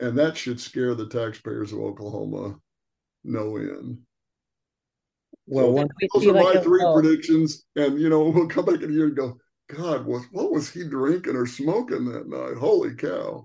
[0.00, 2.58] And that should scare the taxpayers of Oklahoma
[3.22, 3.98] no end.
[5.50, 7.02] Well, So one, those are like my three vote.
[7.02, 7.64] predictions.
[7.76, 9.36] And you know, we'll come back in a year and go,
[9.68, 12.56] God, what what was he drinking or smoking that night?
[12.56, 13.44] Holy cow.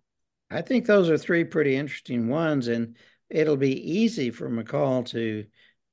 [0.52, 2.96] I think those are three pretty interesting ones, and
[3.30, 5.46] it'll be easy for McCall to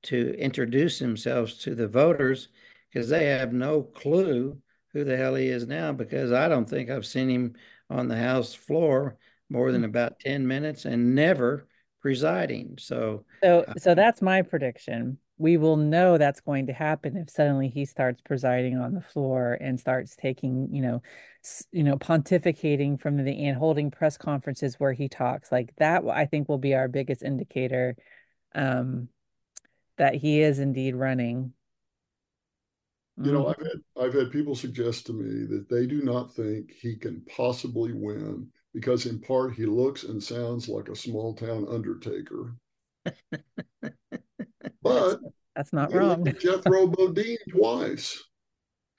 [0.04, 2.48] to introduce himself to the voters
[2.92, 4.58] because they have no clue
[4.92, 5.92] who the hell he is now.
[5.92, 7.54] Because I don't think I've seen him
[7.88, 9.16] on the House floor
[9.48, 9.90] more than mm-hmm.
[9.90, 11.66] about ten minutes and never
[12.02, 12.76] presiding.
[12.78, 15.18] So So, uh, so that's my prediction.
[15.38, 19.54] We will know that's going to happen if suddenly he starts presiding on the floor
[19.60, 21.02] and starts taking, you know,
[21.72, 25.50] you know, pontificating from the and holding press conferences where he talks.
[25.50, 27.96] Like that, I think will be our biggest indicator
[28.54, 29.08] um,
[29.98, 31.54] that he is indeed running.
[33.22, 33.48] You know, Mhm.
[33.48, 37.22] I've had I've had people suggest to me that they do not think he can
[37.22, 42.54] possibly win because in part he looks and sounds like a small town undertaker.
[44.82, 45.20] But
[45.54, 46.22] That's not wrong.
[46.22, 48.22] elected Jethro Bodine twice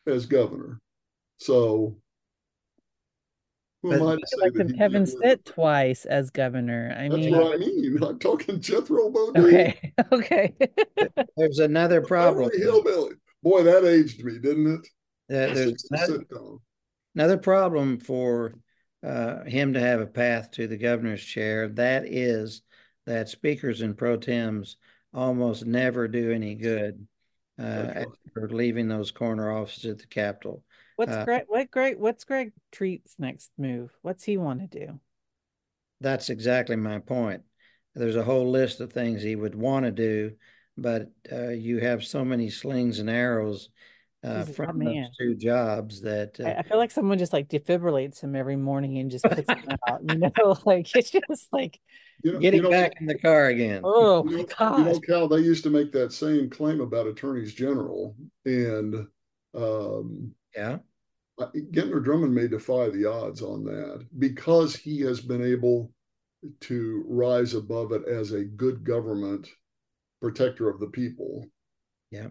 [0.07, 0.79] as governor.
[1.37, 1.97] So
[3.81, 5.05] who am But- I to say that Kevin?
[5.05, 6.95] Stitt twice as governor.
[6.97, 7.97] I That's mean, what I mean.
[8.01, 9.43] I'm talking Jethro Bodine.
[9.43, 10.55] okay, okay.
[11.35, 12.49] there's another problem.
[12.55, 13.15] Hillbilly.
[13.41, 14.87] Boy, that aged me, didn't it?
[15.27, 16.59] There- There's a another, sitcom.
[17.15, 18.53] Another problem for
[19.05, 22.61] uh, him to have a path to the governor's chair, that is
[23.05, 24.77] that speakers and pro tems
[25.13, 27.05] almost never do any good
[27.59, 30.63] uh, after leaving those corner offices at the Capitol.
[30.95, 31.43] What's Uh, Greg?
[31.47, 31.97] What Greg?
[31.97, 33.91] What's Greg Treat's next move?
[34.01, 34.99] What's he want to do?
[36.01, 37.43] That's exactly my point.
[37.95, 40.33] There's a whole list of things he would want to do,
[40.77, 43.69] but uh, you have so many slings and arrows
[44.23, 45.03] uh, He's a from man.
[45.03, 48.55] those two jobs that I, uh, I feel like someone just like defibrillates him every
[48.55, 50.01] morning and just puts him out.
[50.09, 51.79] You know, like it's just like,
[52.23, 53.81] You know, getting you know, back in the car again.
[53.83, 57.07] oh you know, my you know, Cal, they used to make that same claim about
[57.07, 59.07] attorneys general, and
[59.55, 60.77] um, Yeah.
[61.39, 65.91] I- Gentner Drummond may defy the odds on that because he has been able
[66.61, 69.49] to rise above it as a good government
[70.21, 71.45] protector of the people.
[72.11, 72.27] Yeah.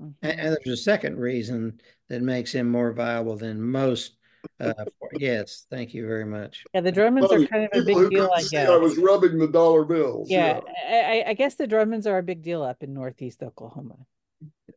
[0.00, 0.14] Mhm.
[0.22, 4.14] And, and there's a second reason that makes him more viable than most.
[4.60, 6.64] Uh, for, yes, thank you very much.
[6.72, 8.68] Yeah, the Drummonds Well, are kind of a big deal, I guess.
[8.68, 10.30] I was rubbing the dollar bills.
[10.30, 10.94] Yeah, I,
[11.26, 13.96] I- I guess the Drummonds are a big deal up in Northeast Oklahoma.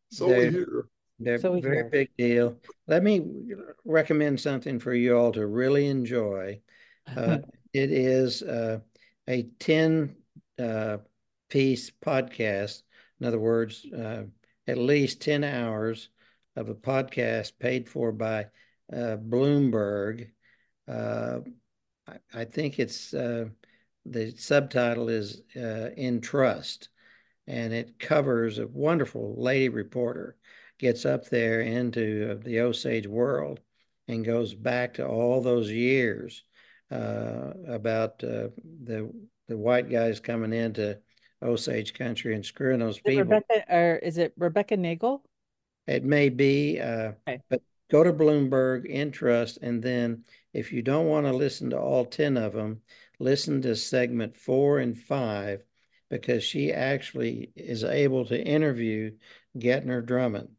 [0.10, 0.86] So we They- hear.
[1.24, 1.90] They're So we very hear.
[1.90, 2.58] big deal.
[2.88, 3.24] Let me
[3.86, 6.60] recommend something for you all to really enjoy.
[7.16, 7.38] Uh,
[7.74, 8.80] it is uh,
[9.30, 10.16] a 10
[10.58, 10.98] uh,
[11.50, 12.82] piece podcast.
[13.20, 14.24] In other words, uh,
[14.68, 16.10] at least 10 hours
[16.56, 18.48] of a podcast paid for by
[18.92, 20.30] uh, Bloomberg.
[20.88, 21.40] Uh,
[22.08, 23.46] I, I think it's uh,
[24.06, 26.90] the subtitle is uh, In Trust,
[27.48, 30.38] and it covers a wonderful lady reporter
[30.82, 33.60] gets up there into the Osage world
[34.08, 36.44] and goes back to all those years
[36.90, 38.50] uh, about uh,
[38.84, 39.10] the
[39.48, 40.98] the white guys coming into
[41.42, 43.24] Osage country and screwing those Is it people.
[43.24, 45.24] Rebecca or is it Rebecca Nagle?
[45.88, 47.42] It may be, uh, Okay.
[47.50, 50.24] but go to Bloomberg, Entrust, and then
[50.54, 52.82] if you don't want to listen to all 10 of them,
[53.20, 55.64] listen to segment four and five
[56.10, 59.12] because she actually is able to interview
[59.58, 60.50] Gentner Drummond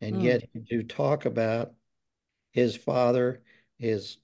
[0.00, 0.22] and mm.
[0.22, 1.72] get him to talk about
[2.52, 3.42] his father,
[3.78, 4.18] his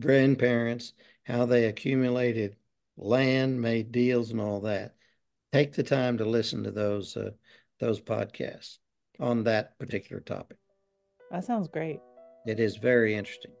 [0.00, 0.92] grandparents,
[1.24, 2.56] how they accumulated
[2.96, 4.94] land, made deals, and all that.
[5.52, 7.30] Take the time to listen to those uh,
[7.80, 8.78] those podcasts
[9.18, 10.58] on that particular topic.
[11.30, 12.00] That sounds great.
[12.46, 13.52] It is very interesting.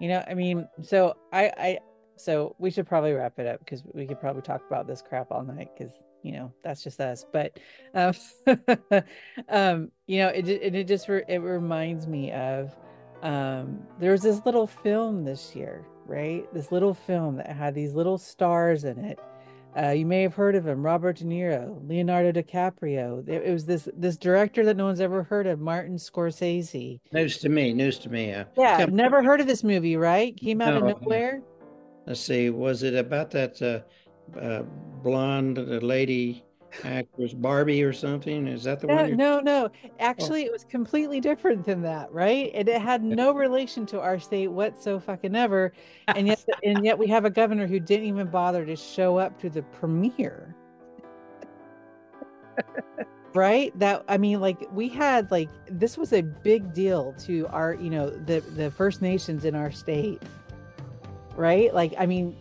[0.00, 1.78] You know, I mean, so I, I,
[2.16, 5.30] so we should probably wrap it up because we could probably talk about this crap
[5.30, 7.24] all night because you know that's just us.
[7.32, 7.58] But,
[7.94, 8.12] um,
[9.48, 12.74] um you know, it it, it just re- it reminds me of
[13.22, 16.46] um there was this little film this year, right?
[16.54, 19.18] This little film that had these little stars in it
[19.76, 23.26] uh, you may have heard of him, Robert De Niro, Leonardo DiCaprio.
[23.28, 27.00] It, it, was this this director that no one's ever heard of, Martin Scorsese.
[27.12, 28.32] News to me, news to me.
[28.32, 30.36] Uh, yeah, I've never heard of this movie, right?
[30.36, 31.42] Came out no, of nowhere.
[32.06, 34.62] Let's see, was it about that uh, uh,
[35.02, 36.45] blonde lady
[36.84, 38.46] actress Barbie or something?
[38.46, 39.16] Is that the no, one?
[39.16, 39.64] No, no.
[39.66, 39.90] Oh.
[39.98, 40.46] Actually, oh.
[40.46, 42.50] it was completely different than that, right?
[42.54, 45.72] And it had no relation to our state whatsoever, fucking ever.
[46.08, 49.38] And yet, and yet, we have a governor who didn't even bother to show up
[49.40, 50.54] to the premiere.
[53.34, 57.74] right that i mean like we had like this was a big deal to our
[57.74, 60.22] you know the the first nations in our state
[61.36, 62.34] right like i mean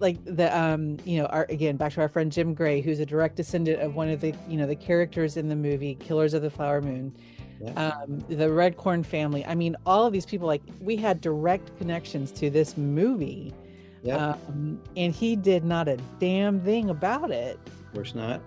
[0.00, 3.06] like the um you know our again back to our friend Jim Gray who's a
[3.06, 6.42] direct descendant of one of the you know the characters in the movie Killers of
[6.42, 7.14] the Flower Moon.
[7.60, 7.70] Yeah.
[8.06, 9.44] um the Redcorn family.
[9.46, 13.54] I mean all of these people like we had direct connections to this movie.
[14.02, 14.36] Yeah.
[14.48, 17.58] Um, and he did not a damn thing about it.
[17.66, 18.42] Of course not.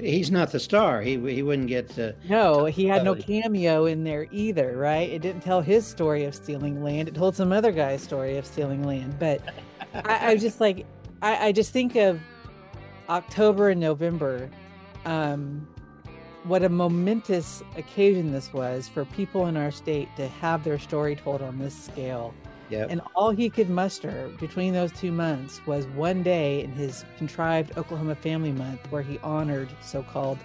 [0.00, 1.00] He's not the star.
[1.00, 5.10] He he wouldn't get to no he had no cameo in there either right?
[5.10, 7.08] It didn't tell his story of stealing land.
[7.08, 9.18] It told some other guy's story of stealing land.
[9.18, 9.40] But
[9.94, 10.86] I, I just like
[11.22, 12.20] I, I just think of
[13.08, 14.50] October and November.
[15.04, 15.66] Um,
[16.44, 21.16] what a momentous occasion this was for people in our state to have their story
[21.16, 22.34] told on this scale.
[22.70, 22.90] Yep.
[22.90, 27.76] And all he could muster between those two months was one day in his contrived
[27.78, 30.38] Oklahoma Family Month where he honored so called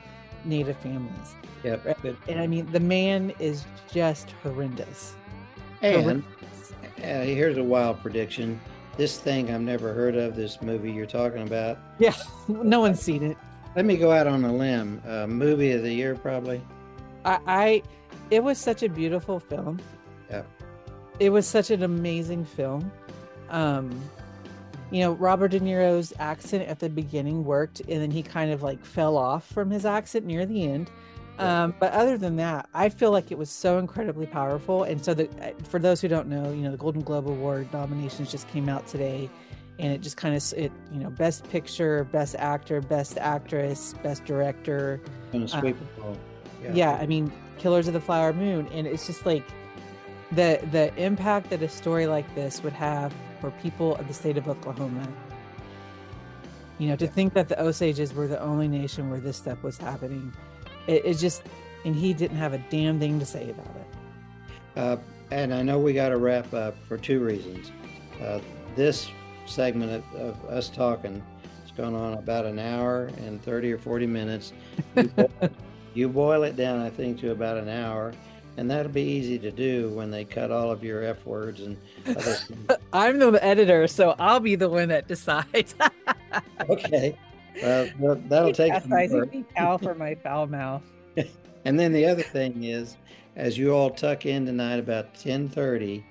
[0.46, 1.36] Native families.
[1.64, 2.06] Yep.
[2.28, 5.16] And I mean, the man is just horrendous.
[5.82, 6.74] And horrendous.
[6.98, 8.60] Uh, here's a wild prediction
[9.00, 11.80] this thing I've never heard of, this movie you're talking about.
[12.00, 12.14] Yeah,
[12.50, 13.38] no one's seen it.
[13.76, 15.02] Let me go out on a limb.
[15.08, 16.62] Uh, movie of the year, probably.
[17.24, 17.84] I, I,
[18.30, 19.80] it was such a beautiful film.
[20.30, 20.44] Yeah.
[21.20, 22.92] It was such an amazing film.
[23.50, 23.90] Um,
[24.92, 28.64] you know, Robert De Niro's accent at the beginning worked, and then he kind of
[28.64, 30.92] like fell off from his accent near the end.
[31.40, 34.84] Um, but other than that, I feel like it was so incredibly powerful.
[34.84, 37.72] And so, the, uh, for those who don't know, you know, the Golden Globe Award
[37.72, 39.30] nominations just came out today,
[39.80, 44.26] and it just kind of it, you know, Best Picture, Best Actor, Best Actress, Best
[44.26, 45.00] Director.
[46.04, 46.18] Um,
[46.62, 46.74] yeah.
[46.74, 49.44] yeah, I mean, Killers of the Flower Moon, and it's just like
[50.34, 54.38] the the impact that a story like this would have for people of the state
[54.38, 55.08] of Oklahoma.
[56.80, 59.78] You know, to think that the Osages were the only nation where this stuff was
[59.78, 60.34] happening
[60.90, 61.44] it, it just,
[61.86, 63.88] and he didn't have a damn thing to say about it.
[64.76, 64.98] Uh,
[65.32, 67.72] and I know we got to wrap up for two reasons.
[68.22, 68.40] Uh,
[68.76, 69.10] this
[69.46, 71.22] segment of, of, us talking
[71.62, 74.54] has gone on about an hour and 30 or 40 minutes.
[74.96, 75.30] You boil,
[75.94, 78.14] you boil it down, I think, to about an hour.
[78.58, 81.78] And that'll be easy to do when they cut all of your F words and
[82.08, 82.36] other
[82.94, 85.76] I'm the editor, so I'll be the one that decides.
[86.70, 87.18] okay.
[87.62, 89.34] Well, that'll take some work.
[89.56, 90.84] cow for my foul mouth.
[91.66, 92.98] and then the other thing is,
[93.36, 96.04] as you all tuck in tonight about 10:30,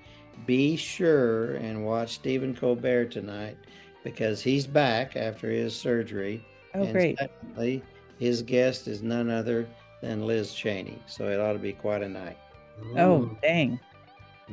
[0.45, 3.57] be sure and watch Stephen Colbert tonight
[4.03, 6.45] because he's back after his surgery.
[6.75, 7.17] Oh, and great!
[7.17, 7.83] Secondly,
[8.19, 9.67] his guest is none other
[10.01, 12.37] than Liz Cheney, so it ought to be quite a night.
[12.95, 13.41] Oh, mm.
[13.41, 13.79] dang!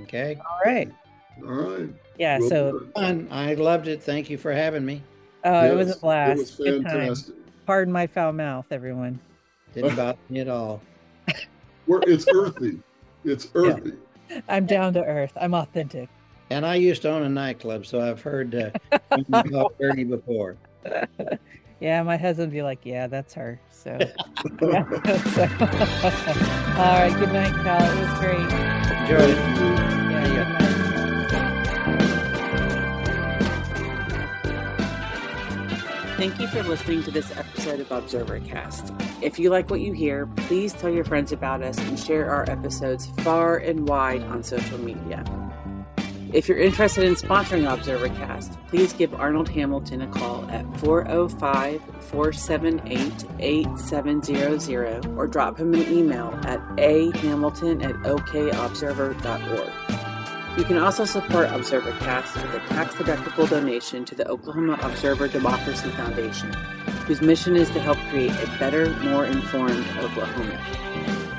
[0.03, 0.39] Okay.
[0.51, 0.91] All right.
[1.43, 1.89] All right.
[2.19, 2.39] Yeah.
[2.39, 3.29] Well, so fun.
[3.31, 4.03] I loved it.
[4.03, 5.03] Thank you for having me.
[5.47, 6.39] Oh, yes, it was a blast.
[6.39, 7.35] It was fantastic.
[7.67, 9.21] Pardon my foul mouth, everyone.
[9.75, 10.83] Didn't bother me at all.
[11.87, 12.81] We're, it's earthy.
[13.25, 13.93] It's earthy.
[14.29, 14.41] Yeah.
[14.49, 15.33] I'm down to earth.
[15.41, 16.09] I'm authentic.
[16.51, 18.71] And I used to own a nightclub, so I've heard uh,
[19.53, 20.57] talk dirty before.
[21.79, 23.99] Yeah, my husband would be like, "Yeah, that's her." So,
[24.63, 24.89] yeah.
[25.35, 25.43] so
[26.81, 27.15] all right.
[27.19, 27.85] Good night, Cal.
[27.85, 28.41] It was great.
[29.03, 29.43] Enjoy
[30.63, 30.66] it.
[36.27, 39.23] Thank you for listening to this episode of ObserverCast.
[39.23, 42.51] If you like what you hear, please tell your friends about us and share our
[42.51, 45.25] episodes far and wide on social media.
[46.33, 53.13] If you're interested in sponsoring ObserverCast, please give Arnold Hamilton a call at 405 478
[53.39, 59.86] 8700 or drop him an email at ahamilton at okobserver.org.
[60.57, 65.91] You can also support ObserverCast with a tax deductible donation to the Oklahoma Observer Democracy
[65.91, 66.51] Foundation,
[67.07, 70.55] whose mission is to help create a better, more informed Oklahoma.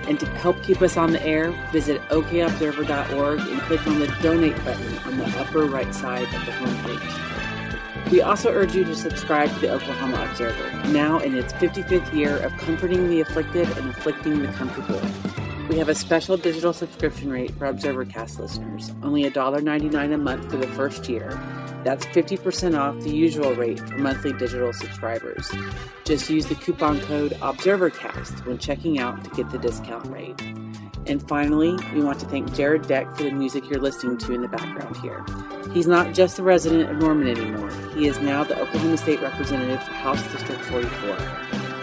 [0.08, 4.64] And to help keep us on the air, visit okobserver.org and click on the donate
[4.64, 8.12] button on the upper right side of the homepage.
[8.12, 12.38] We also urge you to subscribe to the Oklahoma Observer, now in its 55th year
[12.38, 15.02] of comforting the afflicted and afflicting the comfortable.
[15.70, 20.56] We have a special digital subscription rate for ObserverCast listeners, only $1.99 a month for
[20.56, 21.30] the first year.
[21.84, 25.52] That's 50% off the usual rate for monthly digital subscribers.
[26.06, 30.40] Just use the coupon code ObserverCast when checking out to get the discount rate.
[31.06, 34.42] And finally, we want to thank Jared Deck for the music you're listening to in
[34.42, 35.26] the background here.
[35.74, 39.84] He's not just a resident of Norman anymore, he is now the Oklahoma State Representative
[39.84, 41.18] for House District 44.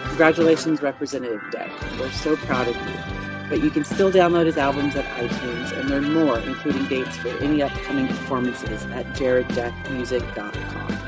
[0.07, 1.71] Congratulations, Representative Deck.
[1.99, 5.89] We're so proud of you but you can still download his albums at iTunes and
[5.89, 11.04] learn more, including dates for any upcoming performances at jareddeckmusic.com.